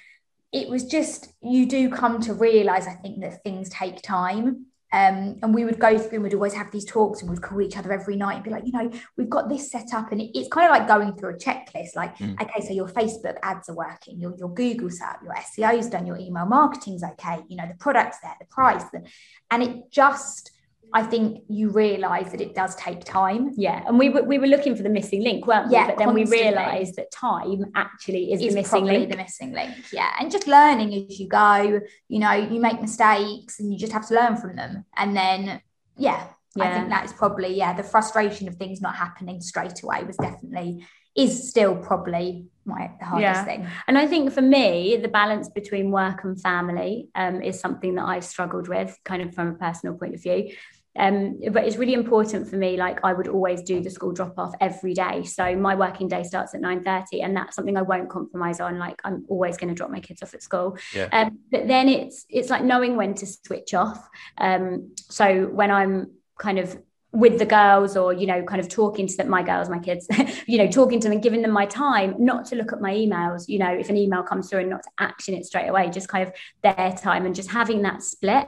it 0.51 0.67
was 0.67 0.83
just, 0.85 1.33
you 1.41 1.65
do 1.65 1.89
come 1.89 2.19
to 2.21 2.33
realize, 2.33 2.85
I 2.85 2.93
think, 2.93 3.21
that 3.21 3.41
things 3.43 3.69
take 3.69 4.01
time. 4.01 4.65
Um, 4.93 5.39
and 5.41 5.55
we 5.55 5.65
would 5.65 5.79
go 5.79 5.97
through 5.97 6.17
and 6.17 6.23
we'd 6.23 6.35
always 6.35 6.53
have 6.53 6.69
these 6.71 6.85
talks 6.85 7.21
and 7.21 7.29
we'd 7.29 7.41
call 7.41 7.59
each 7.61 7.77
other 7.77 7.91
every 7.91 8.15
night 8.15 8.35
and 8.35 8.43
be 8.43 8.51
like, 8.51 8.63
you 8.63 8.71
know, 8.71 8.91
we've 9.17 9.29
got 9.29 9.49
this 9.49 9.71
set 9.71 9.91
up. 9.91 10.11
And 10.11 10.21
it, 10.21 10.37
it's 10.37 10.47
kind 10.49 10.67
of 10.67 10.71
like 10.71 10.87
going 10.87 11.15
through 11.15 11.33
a 11.33 11.37
checklist 11.37 11.95
like, 11.95 12.15
mm. 12.19 12.39
okay, 12.39 12.61
so 12.65 12.73
your 12.73 12.87
Facebook 12.87 13.35
ads 13.41 13.69
are 13.69 13.75
working, 13.75 14.19
your, 14.19 14.35
your 14.37 14.53
Google 14.53 14.91
set 14.91 15.09
up, 15.09 15.19
your 15.23 15.33
SEO's 15.33 15.89
done, 15.89 16.05
your 16.05 16.17
email 16.17 16.45
marketing's 16.45 17.03
okay, 17.03 17.39
you 17.47 17.57
know, 17.57 17.67
the 17.67 17.73
product's 17.79 18.19
there, 18.21 18.35
the 18.39 18.45
price. 18.45 18.83
The, 18.93 19.03
and 19.49 19.63
it 19.63 19.91
just, 19.91 20.51
I 20.95 21.01
think 21.01 21.43
you 21.49 21.69
realise 21.69 22.31
that 22.31 22.39
it 22.39 22.53
does 22.53 22.75
take 22.75 23.03
time. 23.03 23.51
Yeah, 23.55 23.83
and 23.87 23.97
we 23.97 24.09
were 24.09 24.23
we 24.23 24.37
were 24.37 24.47
looking 24.47 24.75
for 24.75 24.83
the 24.83 24.89
missing 24.89 25.23
link, 25.23 25.47
weren't 25.47 25.67
we? 25.67 25.73
Yeah, 25.73 25.87
but 25.87 25.97
then 25.97 26.07
constantly. 26.09 26.37
we 26.37 26.43
realised 26.43 26.95
that 26.97 27.11
time 27.11 27.65
actually 27.73 28.31
is, 28.31 28.41
is 28.41 28.53
the 28.53 28.61
missing 28.61 28.85
link. 28.85 29.09
The 29.09 29.17
missing 29.17 29.53
link, 29.53 29.73
yeah, 29.91 30.11
and 30.19 30.31
just 30.31 30.47
learning 30.47 30.93
as 30.93 31.19
you 31.19 31.27
go. 31.27 31.81
You 32.09 32.19
know, 32.19 32.33
you 32.33 32.59
make 32.59 32.79
mistakes, 32.79 33.59
and 33.59 33.73
you 33.73 33.79
just 33.79 33.91
have 33.91 34.07
to 34.09 34.13
learn 34.13 34.37
from 34.37 34.55
them. 34.55 34.85
And 34.95 35.17
then, 35.17 35.61
yeah, 35.97 36.27
yeah. 36.55 36.63
I 36.63 36.73
think 36.73 36.89
that 36.89 37.05
is 37.05 37.13
probably 37.13 37.55
yeah 37.55 37.73
the 37.73 37.83
frustration 37.83 38.47
of 38.47 38.55
things 38.55 38.79
not 38.79 38.95
happening 38.95 39.41
straight 39.41 39.81
away 39.81 40.03
was 40.03 40.17
definitely 40.17 40.85
is 41.15 41.49
still 41.49 41.75
probably 41.75 42.47
my 42.65 42.89
hardest 43.01 43.21
yeah. 43.21 43.43
thing. 43.43 43.67
And 43.87 43.97
I 43.97 44.07
think 44.07 44.31
for 44.31 44.41
me, 44.41 44.97
the 44.97 45.07
balance 45.07 45.49
between 45.49 45.91
work 45.91 46.23
and 46.23 46.41
family 46.41 47.09
um, 47.13 47.41
is 47.41 47.59
something 47.59 47.95
that 47.95 48.05
I've 48.05 48.23
struggled 48.23 48.67
with, 48.67 48.97
kind 49.03 49.21
of 49.21 49.33
from 49.35 49.49
a 49.49 49.53
personal 49.53 49.95
point 49.95 50.15
of 50.15 50.23
view. 50.23 50.53
Um, 50.97 51.39
but 51.51 51.65
it's 51.65 51.77
really 51.77 51.93
important 51.95 52.47
for 52.47 52.55
me 52.55 52.77
like 52.77 52.99
i 53.03 53.13
would 53.13 53.27
always 53.27 53.63
do 53.63 53.81
the 53.81 53.89
school 53.89 54.11
drop 54.11 54.37
off 54.37 54.53
every 54.61 54.93
day. 54.93 55.23
So 55.23 55.55
my 55.55 55.75
working 55.75 56.07
day 56.07 56.23
starts 56.23 56.53
at 56.53 56.61
9.30 56.61 57.23
and 57.23 57.35
that's 57.35 57.55
something 57.55 57.77
i 57.77 57.81
won't 57.81 58.09
compromise 58.09 58.59
on. 58.59 58.77
Like 58.77 59.01
i'm 59.03 59.25
always 59.27 59.57
going 59.57 59.69
to 59.69 59.75
drop 59.75 59.89
my 59.89 59.99
kids 59.99 60.21
off 60.21 60.33
at 60.33 60.43
school. 60.43 60.77
Yeah. 60.93 61.09
um, 61.11 61.39
but 61.51 61.67
then 61.67 61.89
it's 61.89 62.25
it's 62.29 62.49
like 62.49 62.63
knowing 62.63 62.95
when 62.95 63.13
to 63.15 63.25
switch 63.25 63.73
off. 63.73 64.07
Um, 64.37 64.91
so 64.95 65.45
when 65.47 65.71
i'm 65.71 66.11
kind 66.37 66.59
of 66.59 66.77
with 67.13 67.37
the 67.37 67.45
girls 67.45 67.95
or 67.95 68.11
you 68.11 68.25
know 68.25 68.43
kind 68.43 68.59
of 68.59 68.67
talking 68.67 69.07
to 69.07 69.15
them, 69.15 69.29
my 69.29 69.43
girls 69.43 69.69
my 69.69 69.77
kids 69.77 70.07
you 70.47 70.57
know 70.57 70.67
talking 70.67 70.99
to 70.99 71.05
them 71.05 71.13
and 71.13 71.21
giving 71.21 71.43
them 71.43 71.51
my 71.51 71.65
time 71.65 72.15
not 72.17 72.45
to 72.45 72.55
look 72.55 72.73
at 72.73 72.81
my 72.81 72.91
emails 72.91 73.47
you 73.47 73.59
know 73.59 73.71
if 73.71 73.89
an 73.89 73.95
email 73.95 74.23
comes 74.23 74.49
through 74.49 74.59
and 74.59 74.69
not 74.69 74.81
to 74.81 74.89
action 74.97 75.35
it 75.35 75.45
straight 75.45 75.67
away 75.67 75.89
just 75.91 76.07
kind 76.07 76.27
of 76.27 76.33
their 76.63 76.91
time 76.93 77.25
and 77.27 77.35
just 77.35 77.51
having 77.51 77.83
that 77.83 78.01
split 78.01 78.47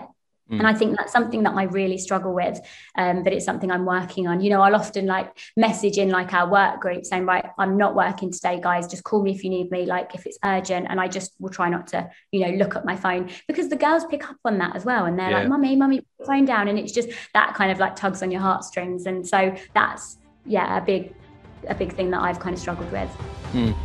Mm. 0.52 0.60
And 0.60 0.68
I 0.68 0.74
think 0.74 0.96
that's 0.96 1.12
something 1.12 1.44
that 1.44 1.56
I 1.56 1.64
really 1.64 1.98
struggle 1.98 2.34
with, 2.34 2.60
um, 2.98 3.24
but 3.24 3.34
it's 3.34 3.46
something 3.46 3.72
I'm 3.72 3.86
working 3.86 4.28
on. 4.28 4.42
You 4.42 4.52
know, 4.52 4.62
I'll 4.62 4.76
often 4.76 5.08
like 5.08 5.36
message 5.58 5.98
in 5.98 6.10
like 6.10 6.34
our 6.34 6.50
work 6.50 6.80
group 6.80 7.06
saying, 7.06 7.26
right, 7.26 7.46
I'm 7.58 7.78
not 7.78 7.96
working 7.96 8.32
today, 8.32 8.60
guys. 8.62 8.88
Just 8.88 9.04
call 9.04 9.24
me 9.24 9.32
if 9.32 9.44
you 9.44 9.50
need 9.50 9.72
me, 9.72 9.86
like 9.86 10.14
if 10.14 10.26
it's 10.26 10.38
urgent. 10.46 10.88
And 10.90 11.02
I 11.02 11.08
just 11.08 11.34
will 11.40 11.50
try 11.50 11.70
not 11.70 11.88
to, 11.88 12.10
you 12.32 12.42
know, 12.42 12.52
look 12.58 12.76
at 12.76 12.86
my 12.86 12.96
phone 12.96 13.32
because 13.48 13.70
the 13.70 13.76
girls 13.76 14.06
pick 14.06 14.30
up 14.30 14.38
on 14.46 14.60
that 14.60 14.76
as 14.76 14.86
well. 14.86 15.06
And 15.06 15.18
they're 15.18 15.32
yeah. 15.32 15.40
like, 15.40 15.50
mummy, 15.50 15.76
mummy, 15.76 16.06
phone 16.26 16.46
down. 16.46 16.68
And 16.68 16.78
it's 16.78 16.92
just 16.92 17.10
that 17.34 17.56
kind 17.56 17.72
of 17.72 17.80
like 17.80 17.96
tugs 17.96 18.22
on 18.22 18.30
your 18.30 18.42
heartstrings. 18.42 19.08
And 19.08 19.28
so 19.28 19.56
that's, 19.74 20.18
yeah, 20.46 20.78
a 20.78 20.82
big, 20.82 21.16
a 21.68 21.74
big 21.74 21.94
thing 21.94 22.12
that 22.12 22.22
I've 22.22 22.40
kind 22.40 22.54
of 22.54 22.60
struggled 22.60 22.92
with. 22.92 23.10
Mm. 23.54 23.76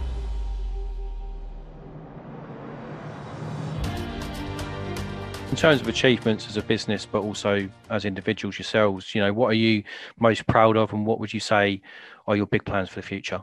In 5.50 5.56
terms 5.56 5.80
of 5.80 5.88
achievements 5.88 6.46
as 6.46 6.56
a 6.56 6.62
business, 6.62 7.04
but 7.04 7.22
also 7.22 7.68
as 7.90 8.04
individuals 8.04 8.56
yourselves, 8.56 9.14
you 9.16 9.20
know, 9.20 9.32
what 9.32 9.48
are 9.48 9.54
you 9.54 9.82
most 10.20 10.46
proud 10.46 10.76
of, 10.76 10.92
and 10.92 11.04
what 11.04 11.18
would 11.18 11.34
you 11.34 11.40
say 11.40 11.82
are 12.28 12.36
your 12.36 12.46
big 12.46 12.64
plans 12.64 12.88
for 12.88 13.00
the 13.00 13.06
future? 13.06 13.42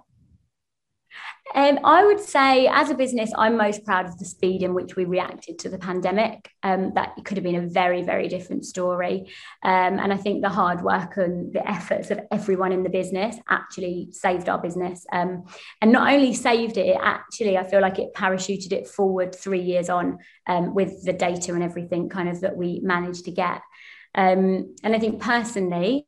Um, 1.56 1.80
I 1.84 2.06
would 2.06 2.20
say, 2.20 2.68
as 2.68 2.90
a 2.90 2.96
business, 2.96 3.32
I'm 3.38 3.58
most 3.58 3.86
proud 3.86 4.06
of 4.06 4.18
the 4.20 4.26
speed 4.26 4.64
in 4.64 4.74
which 4.74 4.96
we 4.96 5.06
reacted 5.06 5.60
to 5.60 5.70
the 5.70 5.78
pandemic. 5.78 6.52
Um, 6.64 6.94
that 6.96 7.16
could 7.24 7.38
have 7.38 7.44
been 7.44 7.64
a 7.64 7.68
very, 7.68 8.04
very 8.04 8.28
different 8.28 8.66
story. 8.66 9.28
Um, 9.64 10.00
and 10.00 10.12
I 10.14 10.18
think 10.18 10.42
the 10.42 10.50
hard 10.50 10.82
work 10.82 11.18
and 11.18 11.54
the 11.54 11.68
efforts 11.68 12.12
of 12.12 12.20
everyone 12.32 12.72
in 12.72 12.84
the 12.84 12.90
business 12.90 13.38
actually 13.50 14.10
saved 14.12 14.50
our 14.50 14.60
business. 14.60 15.06
Um, 15.12 15.46
and 15.82 15.92
not 15.92 16.12
only 16.14 16.34
saved 16.34 16.78
it, 16.78 16.88
it 16.88 17.00
actually, 17.02 17.58
I 17.58 17.64
feel 17.64 17.82
like 17.82 18.00
it 18.00 18.14
parachuted 18.14 18.72
it 18.72 18.88
forward 18.88 19.34
three 19.34 19.62
years 19.62 19.90
on 19.90 20.20
um, 20.48 20.74
with 20.74 21.04
the 21.04 21.14
data 21.14 21.54
and 21.54 21.64
everything 21.64 22.10
kind 22.10 22.30
of 22.30 22.42
that 22.42 22.58
we 22.58 22.82
managed 22.84 23.26
to 23.26 23.32
get. 23.32 23.62
Um, 24.16 24.76
and 24.84 24.96
I 24.96 25.00
think 25.00 25.22
personally, 25.22 26.08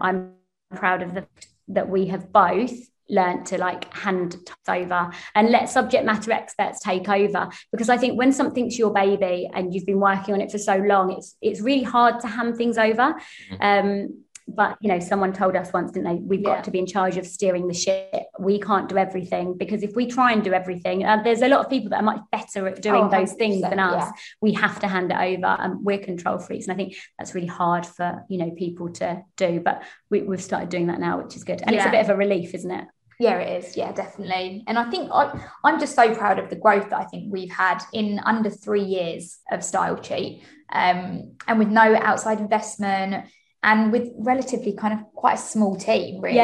I'm 0.00 0.32
proud 0.74 1.02
of 1.02 1.14
the 1.14 1.26
that 1.68 1.88
we 1.88 2.06
have 2.06 2.32
both 2.32 2.70
learned 3.08 3.46
to 3.46 3.58
like 3.58 3.92
hand 3.92 4.36
over 4.68 5.10
and 5.34 5.50
let 5.50 5.68
subject 5.68 6.04
matter 6.04 6.32
experts 6.32 6.80
take 6.80 7.08
over. 7.08 7.48
Because 7.72 7.88
i 7.88 7.96
think 7.96 8.18
when 8.18 8.32
something's 8.32 8.78
your 8.78 8.92
baby 8.92 9.48
and 9.54 9.74
you've 9.74 9.86
been 9.86 10.00
working 10.00 10.34
on 10.34 10.40
it 10.40 10.50
for 10.50 10.58
so 10.58 10.76
long 10.76 11.12
it's 11.12 11.36
it's 11.40 11.60
really 11.60 11.84
hard 11.84 12.20
to 12.20 12.26
hand 12.26 12.56
things 12.56 12.78
over. 12.78 13.14
Mm-hmm. 13.50 13.56
um, 13.60 14.22
but 14.48 14.76
you 14.80 14.88
know 14.88 15.00
someone 15.00 15.32
told 15.32 15.56
us 15.56 15.72
once 15.72 15.90
didn't 15.90 16.04
they? 16.04 16.20
We've 16.22 16.40
yeah. 16.40 16.56
got 16.56 16.64
to 16.64 16.70
be 16.70 16.78
in 16.78 16.86
charge 16.86 17.16
of 17.16 17.26
steering 17.26 17.66
the 17.66 17.74
ship. 17.74 18.26
We 18.38 18.60
can't 18.60 18.88
do 18.88 18.96
everything 18.96 19.56
because 19.56 19.82
if 19.82 19.96
we 19.96 20.06
try 20.06 20.32
and 20.32 20.44
do 20.44 20.52
everything 20.52 21.04
uh, 21.04 21.20
there's 21.24 21.42
a 21.42 21.48
lot 21.48 21.64
of 21.64 21.70
people 21.70 21.90
that 21.90 21.96
are 21.96 22.04
much 22.04 22.20
better 22.30 22.68
at 22.68 22.80
doing 22.80 23.04
oh, 23.04 23.10
those 23.10 23.32
things 23.32 23.60
than 23.60 23.80
us. 23.80 24.04
yeah. 24.04 24.12
we 24.40 24.52
have 24.52 24.78
to 24.80 24.88
hand 24.88 25.10
it 25.10 25.16
over 25.16 25.46
and 25.46 25.84
we're 25.84 25.98
control 25.98 26.38
freaks. 26.38 26.66
And 26.66 26.72
i 26.72 26.76
think 26.76 26.96
that's 27.18 27.34
really 27.34 27.48
hard 27.48 27.84
for 27.84 28.24
you 28.28 28.38
know 28.38 28.50
people 28.52 28.92
to 28.94 29.22
do. 29.36 29.60
But 29.60 29.82
we, 30.10 30.20
have 30.20 30.42
started 30.42 30.68
doing 30.68 30.86
that 30.88 31.00
now 31.00 31.20
which 31.22 31.34
is 31.34 31.42
good. 31.42 31.62
And 31.62 31.72
yeah. 31.72 31.78
it's 31.78 31.88
a 31.88 31.90
bit 31.90 32.00
of 32.00 32.10
a 32.10 32.16
relief 32.16 32.54
isn't 32.54 32.70
it 32.70 32.86
yeah, 33.18 33.38
it 33.38 33.64
is. 33.64 33.76
Yeah, 33.76 33.92
definitely. 33.92 34.64
And 34.66 34.78
I 34.78 34.90
think 34.90 35.10
I, 35.12 35.48
I'm 35.64 35.80
just 35.80 35.94
so 35.94 36.14
proud 36.14 36.38
of 36.38 36.50
the 36.50 36.56
growth 36.56 36.90
that 36.90 36.98
I 36.98 37.04
think 37.04 37.32
we've 37.32 37.50
had 37.50 37.82
in 37.92 38.20
under 38.24 38.50
three 38.50 38.84
years 38.84 39.38
of 39.50 39.64
Style 39.64 39.96
Cheat. 39.96 40.42
Um, 40.70 41.36
and 41.46 41.58
with 41.58 41.68
no 41.68 41.96
outside 41.96 42.40
investment 42.40 43.26
and 43.62 43.92
with 43.92 44.10
relatively 44.18 44.74
kind 44.74 44.94
of 44.94 45.00
quite 45.14 45.34
a 45.34 45.38
small 45.38 45.76
team, 45.76 46.20
really. 46.20 46.36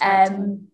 Yeah, 0.00 0.26
um, 0.30 0.68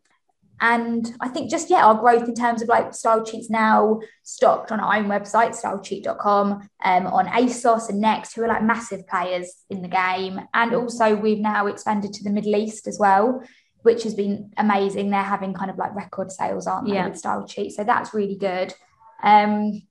and 0.61 1.14
I 1.21 1.29
think 1.29 1.51
just, 1.51 1.71
yeah, 1.71 1.87
our 1.87 1.95
growth 1.95 2.27
in 2.29 2.35
terms 2.35 2.62
of 2.62 2.69
like 2.69 2.95
Style 2.95 3.25
Cheats 3.25 3.49
now 3.49 4.01
stocked 4.23 4.73
on 4.73 4.81
our 4.81 4.97
own 4.97 5.07
website, 5.07 5.51
stylecheat.com, 5.61 6.69
um, 6.85 7.07
on 7.07 7.27
ASOS 7.27 7.91
and 7.91 8.01
Next, 8.01 8.35
who 8.35 8.43
are 8.43 8.49
like 8.49 8.64
massive 8.64 9.07
players 9.07 9.53
in 9.71 9.83
the 9.83 9.88
game. 9.88 10.41
And 10.55 10.75
also 10.75 11.14
we've 11.14 11.38
now 11.38 11.67
expanded 11.67 12.12
to 12.14 12.25
the 12.25 12.31
Middle 12.31 12.57
East 12.57 12.88
as 12.88 12.99
well 12.99 13.43
which 13.83 14.03
has 14.03 14.14
been 14.14 14.53
amazing. 14.57 15.11
They're 15.11 15.23
having 15.23 15.55
kind 15.55 15.71
of 15.71 15.79
like 15.79 15.95
record 15.95 16.31
sales, 16.31 16.67
aren't 16.67 16.87
they, 16.87 16.95
yeah. 16.95 17.09
with 17.09 17.19
Style 17.19 17.47
Cheat? 17.47 17.73
So 17.73 17.85
that's 17.85 18.14
really 18.14 18.37
good. 18.37 18.75
Um, 19.23 19.83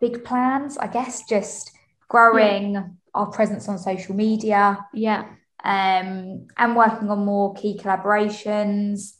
big 0.00 0.24
plans, 0.24 0.78
I 0.78 0.88
guess, 0.88 1.24
just 1.28 1.72
growing 2.08 2.74
yeah. 2.74 2.84
our 3.14 3.26
presence 3.26 3.68
on 3.68 3.78
social 3.78 4.14
media. 4.14 4.84
Yeah. 4.92 5.26
Um, 5.64 6.46
and 6.56 6.76
working 6.76 7.10
on 7.10 7.24
more 7.24 7.54
key 7.54 7.78
collaborations 7.82 9.14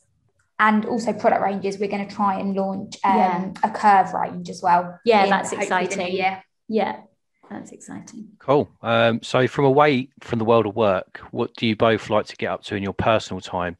and 0.59 0.85
also 0.85 1.13
product 1.13 1.41
ranges. 1.41 1.77
We're 1.77 1.89
going 1.89 2.07
to 2.07 2.15
try 2.15 2.39
and 2.39 2.55
launch 2.55 2.97
um, 3.03 3.17
yeah. 3.17 3.51
a 3.63 3.69
curve 3.69 4.13
range 4.13 4.49
as 4.49 4.61
well. 4.61 4.99
Yeah, 5.03 5.27
that's 5.27 5.51
exciting. 5.51 6.15
Yeah. 6.15 6.41
Yeah 6.67 7.01
that's 7.49 7.71
exciting. 7.71 8.29
Cool. 8.39 8.69
Um, 8.81 9.21
so, 9.23 9.47
from 9.47 9.65
away 9.65 10.09
from 10.21 10.39
the 10.39 10.45
world 10.45 10.65
of 10.65 10.75
work, 10.75 11.19
what 11.31 11.55
do 11.55 11.67
you 11.67 11.75
both 11.75 12.09
like 12.09 12.25
to 12.27 12.35
get 12.35 12.51
up 12.51 12.63
to 12.65 12.75
in 12.75 12.83
your 12.83 12.93
personal 12.93 13.41
time? 13.41 13.77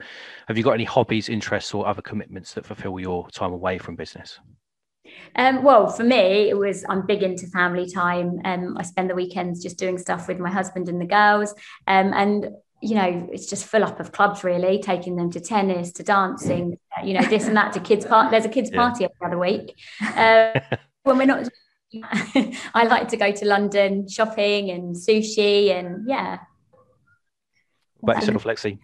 Have 0.47 0.57
you 0.57 0.63
got 0.63 0.73
any 0.73 0.83
hobbies, 0.83 1.29
interests, 1.29 1.73
or 1.73 1.87
other 1.87 2.01
commitments 2.01 2.53
that 2.53 2.65
fulfill 2.65 2.99
your 2.99 3.29
time 3.29 3.53
away 3.53 3.77
from 3.77 3.95
business? 3.95 4.39
Um, 5.35 5.63
well, 5.63 5.87
for 5.87 6.03
me, 6.03 6.49
it 6.49 6.57
was 6.57 6.85
I'm 6.89 7.05
big 7.05 7.23
into 7.23 7.47
family 7.47 7.89
time. 7.89 8.39
Um, 8.43 8.77
I 8.77 8.83
spend 8.83 9.09
the 9.09 9.15
weekends 9.15 9.61
just 9.61 9.77
doing 9.77 9.97
stuff 9.97 10.27
with 10.27 10.39
my 10.39 10.49
husband 10.49 10.89
and 10.89 10.99
the 10.99 11.05
girls, 11.05 11.53
um, 11.87 12.13
and 12.13 12.49
you 12.81 12.95
know, 12.95 13.27
it's 13.31 13.47
just 13.47 13.65
full 13.65 13.83
up 13.83 13.99
of 13.99 14.11
clubs 14.11 14.43
really, 14.43 14.79
taking 14.79 15.15
them 15.15 15.31
to 15.31 15.39
tennis, 15.39 15.91
to 15.93 16.03
dancing, 16.03 16.77
you 17.03 17.13
know, 17.13 17.23
this 17.23 17.47
and 17.47 17.57
that 17.57 17.73
to 17.73 17.79
kids 17.79 18.05
part. 18.05 18.29
There's 18.29 18.45
a 18.45 18.49
kids 18.49 18.69
party 18.69 19.03
yeah. 19.03 19.07
every 19.15 19.27
other 19.27 19.39
week. 19.39 19.75
Uh, 20.15 20.77
when 21.03 21.17
we're 21.17 21.25
not 21.25 21.49
I 22.73 22.83
like 22.83 23.07
to 23.09 23.17
go 23.17 23.31
to 23.31 23.45
London 23.45 24.07
shopping 24.07 24.69
and 24.69 24.95
sushi 24.95 25.71
and 25.71 26.07
yeah. 26.07 26.39
Back 28.03 28.23
to 28.23 28.31
Lexi. 28.31 28.79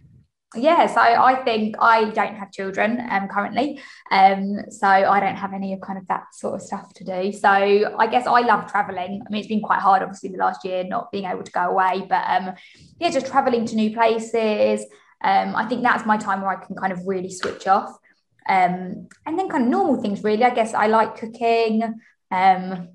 Yeah, 0.56 0.86
so 0.86 1.02
I 1.02 1.44
think 1.44 1.76
I 1.80 2.12
don't 2.12 2.36
have 2.36 2.52
children 2.52 3.04
um, 3.10 3.28
currently, 3.28 3.82
um, 4.12 4.58
so 4.70 4.88
I 4.88 5.20
don't 5.20 5.36
have 5.36 5.52
any 5.52 5.74
of 5.74 5.82
kind 5.82 5.98
of 5.98 6.08
that 6.08 6.26
sort 6.36 6.54
of 6.54 6.62
stuff 6.62 6.94
to 6.96 7.04
do. 7.04 7.32
So 7.32 7.50
I 7.50 8.06
guess 8.06 8.28
I 8.28 8.42
love 8.42 8.70
traveling. 8.70 9.24
I 9.26 9.32
mean, 9.32 9.40
it's 9.40 9.48
been 9.48 9.62
quite 9.62 9.80
hard, 9.80 10.04
obviously, 10.04 10.30
the 10.30 10.38
last 10.38 10.64
year 10.64 10.84
not 10.84 11.12
being 11.12 11.26
able 11.26 11.42
to 11.42 11.52
go 11.52 11.62
away, 11.62 12.06
but 12.08 12.24
um, 12.28 12.54
yeah, 13.00 13.10
just 13.10 13.28
traveling 13.28 13.66
to 13.66 13.76
new 13.76 13.96
places. 13.96 14.86
Um, 15.24 15.56
I 15.56 15.66
think 15.68 15.82
that's 15.82 16.06
my 16.06 16.18
time 16.18 16.42
where 16.42 16.52
I 16.52 16.64
can 16.64 16.76
kind 16.76 16.94
of 16.94 17.00
really 17.08 17.32
switch 17.32 17.66
off. 17.66 17.98
Um, 18.48 19.08
and 19.26 19.40
then 19.40 19.50
kind 19.50 19.64
of 19.64 19.70
normal 19.70 20.02
things, 20.02 20.24
really. 20.24 20.44
I 20.44 20.54
guess 20.54 20.76
I 20.76 20.86
like 20.86 21.18
cooking. 21.18 22.00
Um, 22.34 22.90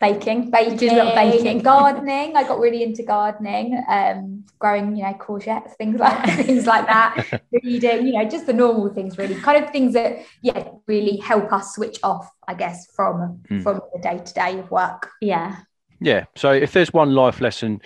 baking, 0.00 0.50
baking, 0.50 0.96
baking, 1.14 1.58
gardening. 1.62 2.36
I 2.36 2.42
got 2.42 2.58
really 2.58 2.82
into 2.82 3.02
gardening, 3.02 3.82
um, 3.88 4.44
growing, 4.58 4.96
you 4.96 5.02
know, 5.04 5.14
courgettes, 5.14 5.74
things 5.76 6.00
like 6.00 6.24
things 6.46 6.66
like 6.66 6.86
that. 6.86 7.42
Reading, 7.62 8.06
you 8.06 8.12
know, 8.14 8.28
just 8.28 8.46
the 8.46 8.52
normal 8.52 8.92
things, 8.92 9.18
really, 9.18 9.34
kind 9.36 9.62
of 9.62 9.70
things 9.70 9.94
that, 9.94 10.24
yeah, 10.42 10.68
really 10.86 11.16
help 11.18 11.52
us 11.52 11.74
switch 11.74 11.98
off, 12.02 12.28
I 12.48 12.54
guess, 12.54 12.90
from 12.94 13.40
mm. 13.48 13.62
from 13.62 13.80
the 13.94 14.00
day 14.00 14.18
to 14.18 14.34
day 14.34 14.58
of 14.58 14.70
work. 14.70 15.10
Yeah. 15.20 15.56
Yeah. 16.02 16.24
So, 16.34 16.52
if 16.52 16.72
there's 16.72 16.92
one 16.92 17.14
life 17.14 17.42
lesson 17.42 17.82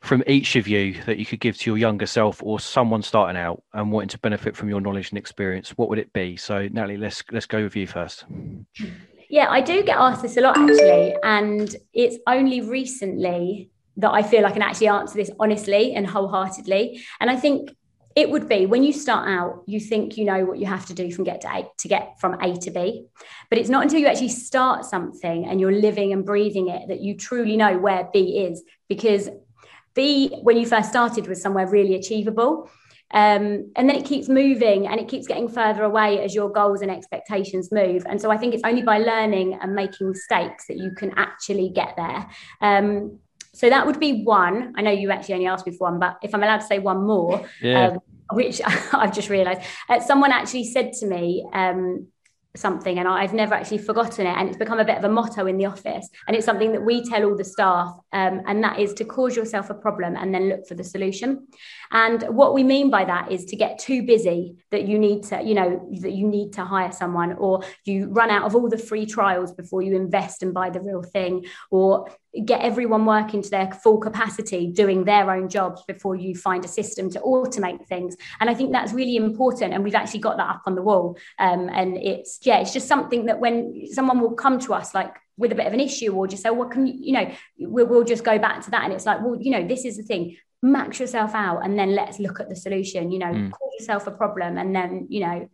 from 0.00 0.24
each 0.26 0.56
of 0.56 0.66
you 0.66 0.94
that 1.02 1.18
you 1.18 1.26
could 1.26 1.40
give 1.40 1.58
to 1.58 1.70
your 1.70 1.76
younger 1.76 2.06
self 2.06 2.42
or 2.42 2.58
someone 2.58 3.02
starting 3.02 3.36
out 3.36 3.62
and 3.74 3.92
wanting 3.92 4.08
to 4.08 4.18
benefit 4.18 4.56
from 4.56 4.70
your 4.70 4.80
knowledge 4.80 5.10
and 5.10 5.18
experience, 5.18 5.76
what 5.76 5.90
would 5.90 5.98
it 5.98 6.10
be? 6.14 6.38
So, 6.38 6.68
Natalie, 6.68 6.96
let's 6.96 7.22
let's 7.30 7.46
go 7.46 7.62
with 7.62 7.76
you 7.76 7.86
first. 7.86 8.24
Yeah, 9.30 9.46
I 9.48 9.60
do 9.60 9.84
get 9.84 9.96
asked 9.96 10.22
this 10.22 10.36
a 10.36 10.40
lot 10.40 10.58
actually. 10.58 11.14
And 11.22 11.74
it's 11.94 12.16
only 12.26 12.60
recently 12.60 13.70
that 13.96 14.10
I 14.10 14.22
feel 14.22 14.44
I 14.44 14.50
can 14.50 14.62
actually 14.62 14.88
answer 14.88 15.14
this 15.14 15.30
honestly 15.38 15.94
and 15.94 16.04
wholeheartedly. 16.04 17.00
And 17.20 17.30
I 17.30 17.36
think 17.36 17.70
it 18.16 18.28
would 18.28 18.48
be 18.48 18.66
when 18.66 18.82
you 18.82 18.92
start 18.92 19.28
out, 19.28 19.62
you 19.66 19.78
think 19.78 20.16
you 20.16 20.24
know 20.24 20.44
what 20.44 20.58
you 20.58 20.66
have 20.66 20.84
to 20.86 20.94
do 20.94 21.12
from 21.12 21.22
get 21.22 21.42
to 21.42 21.48
A 21.48 21.68
to 21.78 21.88
get 21.88 22.18
from 22.20 22.34
A 22.42 22.58
to 22.58 22.70
B. 22.72 23.06
But 23.48 23.58
it's 23.58 23.68
not 23.68 23.84
until 23.84 24.00
you 24.00 24.08
actually 24.08 24.30
start 24.30 24.84
something 24.84 25.46
and 25.46 25.60
you're 25.60 25.72
living 25.72 26.12
and 26.12 26.26
breathing 26.26 26.68
it 26.68 26.88
that 26.88 27.00
you 27.00 27.16
truly 27.16 27.56
know 27.56 27.78
where 27.78 28.08
B 28.12 28.38
is. 28.38 28.64
Because 28.88 29.28
B, 29.94 30.40
when 30.42 30.56
you 30.56 30.66
first 30.66 30.88
started, 30.88 31.28
was 31.28 31.40
somewhere 31.40 31.68
really 31.68 31.94
achievable. 31.94 32.68
Um, 33.12 33.72
and 33.76 33.88
then 33.88 33.96
it 33.96 34.04
keeps 34.04 34.28
moving 34.28 34.86
and 34.86 35.00
it 35.00 35.08
keeps 35.08 35.26
getting 35.26 35.48
further 35.48 35.82
away 35.82 36.22
as 36.22 36.34
your 36.34 36.50
goals 36.50 36.80
and 36.80 36.90
expectations 36.90 37.72
move. 37.72 38.04
And 38.08 38.20
so 38.20 38.30
I 38.30 38.36
think 38.36 38.54
it's 38.54 38.62
only 38.64 38.82
by 38.82 38.98
learning 38.98 39.58
and 39.60 39.74
making 39.74 40.08
mistakes 40.08 40.66
that 40.68 40.76
you 40.76 40.92
can 40.96 41.12
actually 41.16 41.70
get 41.70 41.94
there. 41.96 42.28
Um, 42.60 43.18
so 43.52 43.68
that 43.68 43.86
would 43.86 43.98
be 43.98 44.22
one. 44.22 44.74
I 44.76 44.82
know 44.82 44.92
you 44.92 45.10
actually 45.10 45.34
only 45.34 45.46
asked 45.46 45.66
me 45.66 45.76
for 45.76 45.90
one, 45.90 45.98
but 45.98 46.18
if 46.22 46.34
I'm 46.34 46.42
allowed 46.42 46.58
to 46.58 46.66
say 46.66 46.78
one 46.78 47.04
more, 47.04 47.44
yeah. 47.60 47.88
um, 47.88 47.98
which 48.32 48.60
I've 48.92 49.12
just 49.12 49.28
realised, 49.28 49.62
uh, 49.88 50.00
someone 50.00 50.30
actually 50.30 50.64
said 50.64 50.92
to 50.94 51.06
me, 51.06 51.44
um, 51.52 52.06
something 52.56 52.98
and 52.98 53.06
I've 53.06 53.32
never 53.32 53.54
actually 53.54 53.78
forgotten 53.78 54.26
it. 54.26 54.36
And 54.36 54.48
it's 54.48 54.58
become 54.58 54.80
a 54.80 54.84
bit 54.84 54.98
of 54.98 55.04
a 55.04 55.08
motto 55.08 55.46
in 55.46 55.56
the 55.56 55.66
office. 55.66 56.08
And 56.26 56.36
it's 56.36 56.46
something 56.46 56.72
that 56.72 56.84
we 56.84 57.04
tell 57.04 57.24
all 57.24 57.36
the 57.36 57.44
staff 57.44 57.94
um, 58.12 58.42
and 58.46 58.62
that 58.64 58.78
is 58.78 58.92
to 58.94 59.04
cause 59.04 59.36
yourself 59.36 59.70
a 59.70 59.74
problem 59.74 60.16
and 60.16 60.34
then 60.34 60.48
look 60.48 60.66
for 60.66 60.74
the 60.74 60.84
solution. 60.84 61.46
And 61.92 62.22
what 62.24 62.54
we 62.54 62.64
mean 62.64 62.90
by 62.90 63.04
that 63.04 63.30
is 63.30 63.44
to 63.46 63.56
get 63.56 63.78
too 63.78 64.02
busy 64.02 64.56
that 64.70 64.86
you 64.86 64.98
need 64.98 65.24
to 65.24 65.42
you 65.42 65.54
know 65.54 65.88
that 66.00 66.12
you 66.12 66.26
need 66.26 66.52
to 66.54 66.64
hire 66.64 66.92
someone 66.92 67.32
or 67.34 67.62
you 67.84 68.08
run 68.08 68.30
out 68.30 68.44
of 68.44 68.54
all 68.54 68.68
the 68.68 68.78
free 68.78 69.06
trials 69.06 69.52
before 69.52 69.82
you 69.82 69.96
invest 69.96 70.42
and 70.42 70.54
buy 70.54 70.70
the 70.70 70.80
real 70.80 71.02
thing 71.02 71.44
or 71.70 72.08
get 72.44 72.60
everyone 72.60 73.04
working 73.04 73.42
to 73.42 73.50
their 73.50 73.72
full 73.72 73.98
capacity 73.98 74.68
doing 74.68 75.04
their 75.04 75.30
own 75.30 75.48
jobs 75.48 75.82
before 75.88 76.14
you 76.14 76.34
find 76.34 76.64
a 76.64 76.68
system 76.68 77.10
to 77.10 77.20
automate 77.20 77.86
things. 77.86 78.16
And 78.40 78.48
i 78.48 78.54
think 78.54 78.72
that's 78.72 78.92
really 78.92 79.16
important 79.16 79.74
and 79.74 79.82
we've 79.82 79.94
actually 79.94 80.20
got 80.20 80.36
that 80.36 80.48
up 80.48 80.62
on 80.66 80.74
the 80.74 80.82
wall. 80.82 81.18
Um, 81.38 81.68
and 81.72 81.96
it's 81.96 82.38
yeah 82.42 82.58
it's 82.58 82.72
just 82.72 82.86
something 82.86 83.26
that 83.26 83.40
when 83.40 83.86
someone 83.92 84.20
will 84.20 84.34
come 84.34 84.58
to 84.60 84.74
us 84.74 84.94
like 84.94 85.14
with 85.36 85.52
a 85.52 85.54
bit 85.54 85.66
of 85.66 85.72
an 85.72 85.80
issue 85.80 86.12
or 86.14 86.26
just 86.26 86.42
say 86.42 86.50
what 86.50 86.70
can 86.70 86.86
you 86.86 86.94
you 86.96 87.12
know 87.12 87.32
we'll, 87.58 87.86
we'll 87.86 88.04
just 88.04 88.24
go 88.24 88.38
back 88.38 88.62
to 88.64 88.70
that 88.70 88.84
and 88.84 88.92
it's 88.92 89.06
like 89.06 89.20
well 89.22 89.36
you 89.40 89.50
know 89.50 89.66
this 89.66 89.84
is 89.84 89.96
the 89.96 90.02
thing. 90.02 90.36
Max 90.62 91.00
yourself 91.00 91.34
out 91.34 91.64
and 91.64 91.78
then 91.78 91.94
let's 91.94 92.18
look 92.18 92.38
at 92.38 92.50
the 92.50 92.54
solution 92.54 93.10
you 93.10 93.18
know 93.18 93.32
mm. 93.32 93.50
call 93.50 93.70
yourself 93.78 94.06
a 94.06 94.10
problem 94.10 94.58
and 94.58 94.76
then 94.76 95.06
you 95.08 95.20
know 95.20 95.48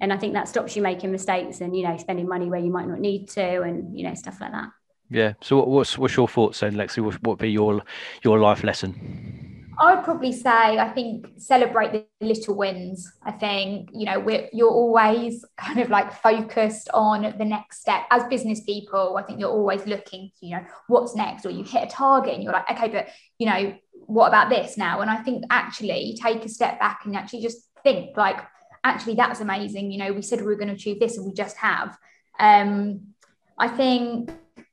and 0.00 0.12
i 0.12 0.16
think 0.16 0.34
that 0.34 0.48
stops 0.48 0.74
you 0.74 0.82
making 0.82 1.12
mistakes 1.12 1.60
and 1.60 1.76
you 1.76 1.84
know 1.84 1.96
spending 1.96 2.26
money 2.26 2.50
where 2.50 2.58
you 2.58 2.72
might 2.72 2.88
not 2.88 2.98
need 2.98 3.28
to 3.28 3.62
and 3.62 3.96
you 3.96 4.04
know 4.04 4.14
stuff 4.14 4.40
like 4.40 4.50
that 4.50 4.68
yeah. 5.10 5.34
So 5.40 5.62
what's 5.64 5.96
what's 5.98 6.16
your 6.16 6.28
thoughts 6.28 6.60
then, 6.60 6.74
Lexi? 6.74 7.00
What 7.00 7.22
would 7.26 7.38
be 7.38 7.50
your 7.50 7.82
your 8.22 8.38
life 8.38 8.64
lesson? 8.64 9.58
I 9.80 9.94
would 9.94 10.04
probably 10.04 10.32
say 10.32 10.78
I 10.78 10.88
think 10.88 11.28
celebrate 11.36 11.92
the 11.92 12.04
little 12.20 12.56
wins. 12.56 13.10
I 13.22 13.30
think 13.30 13.90
you 13.92 14.06
know 14.06 14.18
we're, 14.18 14.48
you're 14.52 14.70
always 14.70 15.44
kind 15.56 15.78
of 15.78 15.88
like 15.88 16.12
focused 16.12 16.90
on 16.92 17.22
the 17.38 17.44
next 17.44 17.80
step 17.80 18.02
as 18.10 18.24
business 18.24 18.60
people. 18.60 19.16
I 19.16 19.22
think 19.22 19.38
you're 19.38 19.50
always 19.50 19.86
looking, 19.86 20.30
you 20.40 20.56
know, 20.56 20.64
what's 20.88 21.14
next, 21.14 21.46
or 21.46 21.50
you 21.50 21.64
hit 21.64 21.84
a 21.84 21.86
target 21.86 22.34
and 22.34 22.42
you're 22.42 22.52
like, 22.52 22.70
okay, 22.70 22.88
but 22.88 23.08
you 23.38 23.46
know, 23.46 23.74
what 24.06 24.28
about 24.28 24.50
this 24.50 24.76
now? 24.76 25.00
And 25.00 25.10
I 25.10 25.22
think 25.22 25.44
actually 25.50 26.18
take 26.20 26.44
a 26.44 26.48
step 26.48 26.80
back 26.80 27.02
and 27.04 27.14
actually 27.16 27.42
just 27.42 27.68
think 27.82 28.16
like, 28.16 28.40
actually 28.84 29.14
that's 29.14 29.40
amazing. 29.40 29.92
You 29.92 29.98
know, 29.98 30.12
we 30.12 30.22
said 30.22 30.40
we 30.40 30.46
were 30.46 30.56
going 30.56 30.68
to 30.68 30.74
achieve 30.74 30.98
this 30.98 31.16
and 31.16 31.26
we 31.26 31.32
just 31.32 31.56
have. 31.56 31.96
Um, 32.40 33.14
I 33.58 33.68
think 33.68 34.30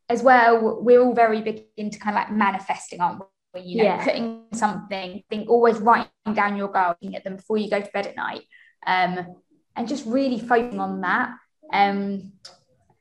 as 0.10 0.22
well, 0.22 0.82
we're 0.82 1.02
all 1.02 1.13
very 1.13 1.41
big 1.41 1.65
into 1.78 2.00
kind 2.00 2.15
of 2.15 2.22
like 2.22 2.32
manifesting, 2.32 3.02
aren't 3.02 3.24
we? 3.54 3.62
You 3.62 3.78
know, 3.78 3.84
yeah. 3.84 4.04
putting 4.04 4.44
something, 4.54 5.24
think 5.30 5.50
always 5.50 5.78
writing 5.78 6.10
down 6.34 6.58
your 6.58 6.68
goal, 6.68 6.89
looking 6.89 7.15
at 7.15 7.24
them 7.24 7.38
before 7.38 7.58
you 7.58 7.70
go 7.70 7.82
to 7.82 7.89
bed 7.91 8.08
at 8.08 8.15
night. 8.15 8.41
Um, 8.86 9.36
and 9.76 9.88
just 9.88 10.06
really 10.06 10.39
focusing 10.39 10.80
on 10.80 11.02
that. 11.02 11.32
Um, 11.72 12.34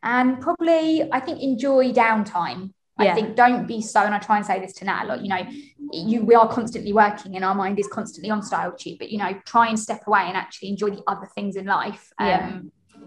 and 0.03 0.41
probably, 0.41 1.09
I 1.13 1.21
think, 1.21 1.41
enjoy 1.41 1.93
downtime. 1.93 2.73
Yeah. 3.01 3.11
I 3.11 3.15
think 3.15 3.35
don't 3.35 3.67
be 3.67 3.83
so, 3.83 4.01
and 4.01 4.15
I 4.15 4.19
try 4.19 4.37
and 4.37 4.47
say 4.47 4.61
this 4.61 4.73
to 4.75 4.85
Nat 4.85 5.05
a 5.05 5.07
lot, 5.07 5.23
you 5.23 5.29
know, 5.29 5.45
you 5.93 6.25
we 6.25 6.35
are 6.35 6.49
constantly 6.49 6.93
working 6.93 7.35
and 7.35 7.45
our 7.45 7.55
mind 7.55 7.79
is 7.79 7.89
constantly 7.89 8.31
on 8.31 8.43
style 8.43 8.75
cheat, 8.77 8.99
but 8.99 9.11
you 9.11 9.19
know, 9.19 9.33
try 9.45 9.69
and 9.69 9.79
step 9.79 10.07
away 10.07 10.23
and 10.23 10.37
actually 10.37 10.69
enjoy 10.69 10.91
the 10.91 11.03
other 11.09 11.29
things 11.35 11.57
in 11.57 11.67
life. 11.67 12.13
Yeah. 12.21 12.61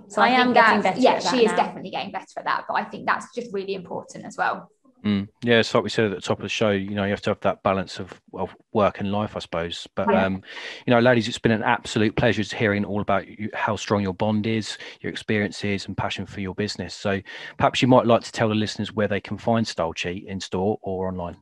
So 0.09 0.21
I 0.21 0.29
am 0.29 0.53
getting 0.53 0.81
better 0.81 0.99
Yeah, 0.99 1.13
at 1.13 1.23
that 1.23 1.35
she 1.35 1.45
is 1.45 1.51
now. 1.51 1.57
definitely 1.57 1.89
getting 1.91 2.11
better 2.11 2.25
at 2.37 2.45
that, 2.45 2.65
but 2.67 2.75
I 2.75 2.83
think 2.85 3.05
that's 3.05 3.33
just 3.35 3.53
really 3.53 3.75
important 3.75 4.25
as 4.25 4.37
well. 4.37 4.71
Mm. 5.05 5.27
Yeah, 5.43 5.59
it's 5.59 5.73
like 5.73 5.83
we 5.83 5.89
said 5.89 6.05
at 6.11 6.15
the 6.15 6.21
top 6.21 6.39
of 6.39 6.43
the 6.43 6.49
show. 6.49 6.71
You 6.71 6.95
know, 6.95 7.03
you 7.03 7.11
have 7.11 7.21
to 7.21 7.29
have 7.29 7.39
that 7.41 7.61
balance 7.61 7.99
of, 7.99 8.19
of 8.33 8.55
work 8.73 8.99
and 8.99 9.11
life, 9.11 9.35
I 9.35 9.39
suppose. 9.39 9.87
But 9.95 10.09
Yeah. 10.09 10.25
um, 10.25 10.41
you 10.85 10.91
know, 10.91 10.99
ladies, 10.99 11.27
it's 11.27 11.37
been 11.37 11.51
an 11.51 11.61
absolute 11.63 12.15
pleasure 12.15 12.43
to 12.43 12.55
hearing 12.55 12.83
all 12.83 13.01
about 13.01 13.27
you, 13.27 13.49
how 13.53 13.75
strong 13.75 14.01
your 14.01 14.15
bond 14.15 14.47
is, 14.47 14.77
your 15.01 15.11
experiences, 15.11 15.85
and 15.85 15.95
passion 15.95 16.25
for 16.25 16.41
your 16.41 16.55
business. 16.55 16.95
So, 16.95 17.21
perhaps 17.57 17.81
you 17.81 17.87
might 17.87 18.07
like 18.07 18.23
to 18.23 18.31
tell 18.31 18.49
the 18.49 18.55
listeners 18.55 18.91
where 18.91 19.07
they 19.07 19.21
can 19.21 19.37
find 19.37 19.67
Style 19.67 19.93
Cheat 19.93 20.25
in 20.25 20.39
store 20.39 20.79
or 20.81 21.07
online. 21.07 21.37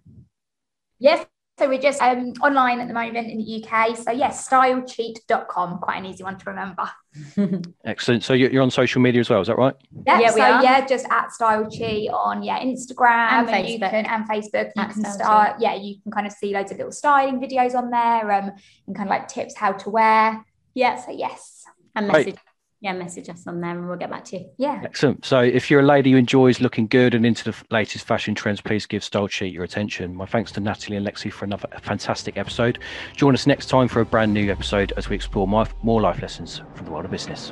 Yes. 0.99 1.25
So 1.58 1.70
we're 1.70 1.80
just 1.80 2.02
um, 2.02 2.34
online 2.41 2.82
at 2.82 2.89
the 2.89 2.94
moment 2.94 3.15
in 3.28 3.38
the 3.38 3.63
UK. 3.63 3.96
So 3.96 4.12
yes, 4.12 4.48
stylecheat.com, 4.50 5.78
quite 5.80 5.98
an 6.00 6.06
easy 6.06 6.22
one 6.24 6.38
to 6.38 6.50
remember. 6.50 6.89
Excellent. 7.86 8.26
So 8.26 8.34
you're, 8.34 8.52
you're 8.52 8.62
on 8.62 8.70
social 8.72 9.02
media 9.02 9.22
as 9.22 9.30
well, 9.30 9.39
is 9.39 9.48
that 9.48 9.58
right? 9.58 9.74
Yeah, 10.06 10.20
Yeah, 10.20 10.34
we 10.34 10.41
so 10.41 10.44
are. 10.44 10.63
yeah, 10.63 10.86
just 10.86 11.06
at 11.10 11.32
Style 11.32 11.70
Cheat 11.70 12.10
on 12.12 12.44
yeah 12.44 12.60
Instagram 12.60 13.48
and, 13.48 13.70
you 13.70 13.80
Facebook. 13.80 13.89
can 13.89 14.06
and 14.06 14.28
Facebook. 14.30 14.72
You 14.76 14.82
At 14.82 14.91
can 14.91 15.02
Style 15.06 15.13
start 15.13 15.56
yeah, 15.62 15.76
you 15.76 16.02
can 16.02 16.12
kind 16.12 16.28
of 16.28 16.34
see 16.34 16.54
loads 16.54 16.72
of 16.72 16.78
little 16.78 16.91
styling 16.91 17.39
videos 17.39 17.74
on 17.74 17.89
there, 17.89 18.32
um, 18.34 18.52
and 18.88 18.96
kind 18.96 19.08
of 19.08 19.12
like 19.12 19.30
tips 19.30 19.56
how 19.56 19.72
to 19.72 19.89
wear. 19.89 20.44
Yeah. 20.74 20.98
So 20.98 21.12
yes, 21.13 21.63
And 21.96 22.10
Great. 22.10 22.26
message, 22.28 22.39
yeah, 22.86 22.93
message 22.93 23.30
us 23.30 23.48
on 23.48 23.60
there 23.62 23.71
and 23.71 23.88
we'll 23.88 23.98
get 23.98 24.12
back 24.12 24.24
to 24.26 24.38
you. 24.38 24.45
yeah, 24.58 24.80
Excellent. 24.84 25.26
So, 25.26 25.39
if 25.39 25.71
you're 25.71 25.80
a 25.80 25.86
lady 25.86 26.12
who 26.12 26.17
enjoys 26.17 26.62
looking 26.62 26.86
good 26.86 27.15
and 27.15 27.26
into 27.26 27.52
the 27.52 27.56
latest 27.71 28.06
fashion 28.06 28.36
trends, 28.36 28.62
please 28.62 28.86
give 28.86 29.04
Style 29.04 29.28
Cheat 29.28 29.52
your 29.52 29.63
attention. 29.63 30.15
My 30.15 30.28
thanks 30.28 30.52
to 30.52 30.60
Natalie 30.60 30.98
and 30.98 31.06
Lexi 31.06 31.32
for 31.34 31.45
another 31.45 31.67
fantastic 31.82 32.38
episode. 32.38 32.78
Join 33.15 33.34
us 33.34 33.48
next 33.48 33.69
time 33.69 33.88
for 33.88 34.02
a 34.02 34.06
brand 34.06 34.36
new 34.36 34.52
episode 34.52 34.93
as 34.98 35.10
we 35.10 35.15
explore 35.15 35.48
my, 35.48 35.67
more 35.82 36.00
life 36.00 36.21
lessons 36.21 36.62
from 36.76 36.86
the 36.86 36.91
world 36.91 37.06
of 37.06 37.12
business. 37.12 37.52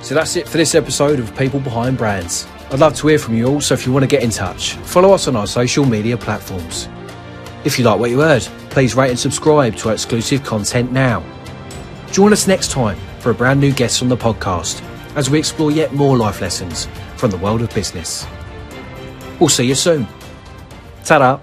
So 0.00 0.14
that's 0.14 0.34
it 0.36 0.48
for 0.48 0.56
this 0.56 0.74
episode 0.74 1.20
of 1.20 1.36
People 1.36 1.60
Behind 1.60 1.98
Brands. 1.98 2.46
I'd 2.70 2.80
love 2.80 2.96
to 2.96 3.08
hear 3.08 3.18
from 3.18 3.34
you 3.36 3.48
all, 3.48 3.60
so 3.60 3.74
if 3.74 3.84
you 3.86 3.92
want 3.92 4.04
to 4.04 4.08
get 4.08 4.22
in 4.22 4.30
touch, 4.30 4.72
follow 4.76 5.12
us 5.12 5.28
on 5.28 5.36
our 5.36 5.46
social 5.46 5.84
media 5.84 6.16
platforms. 6.16 6.88
If 7.64 7.78
you 7.78 7.84
like 7.84 8.00
what 8.00 8.10
you 8.10 8.20
heard, 8.20 8.42
please 8.70 8.94
rate 8.94 9.10
and 9.10 9.18
subscribe 9.18 9.76
to 9.76 9.88
our 9.88 9.94
exclusive 9.94 10.42
content 10.42 10.90
now. 10.90 11.22
Join 12.10 12.32
us 12.32 12.46
next 12.46 12.70
time 12.72 12.98
for 13.20 13.30
a 13.30 13.34
brand 13.34 13.60
new 13.60 13.72
guest 13.72 14.02
on 14.02 14.08
the 14.08 14.16
podcast 14.16 14.82
as 15.14 15.30
we 15.30 15.38
explore 15.38 15.70
yet 15.70 15.94
more 15.94 16.16
life 16.16 16.40
lessons 16.40 16.88
from 17.16 17.30
the 17.30 17.36
world 17.38 17.62
of 17.62 17.72
business. 17.74 18.26
We'll 19.38 19.48
see 19.48 19.66
you 19.66 19.74
soon. 19.74 20.06
Ta-da! 21.04 21.38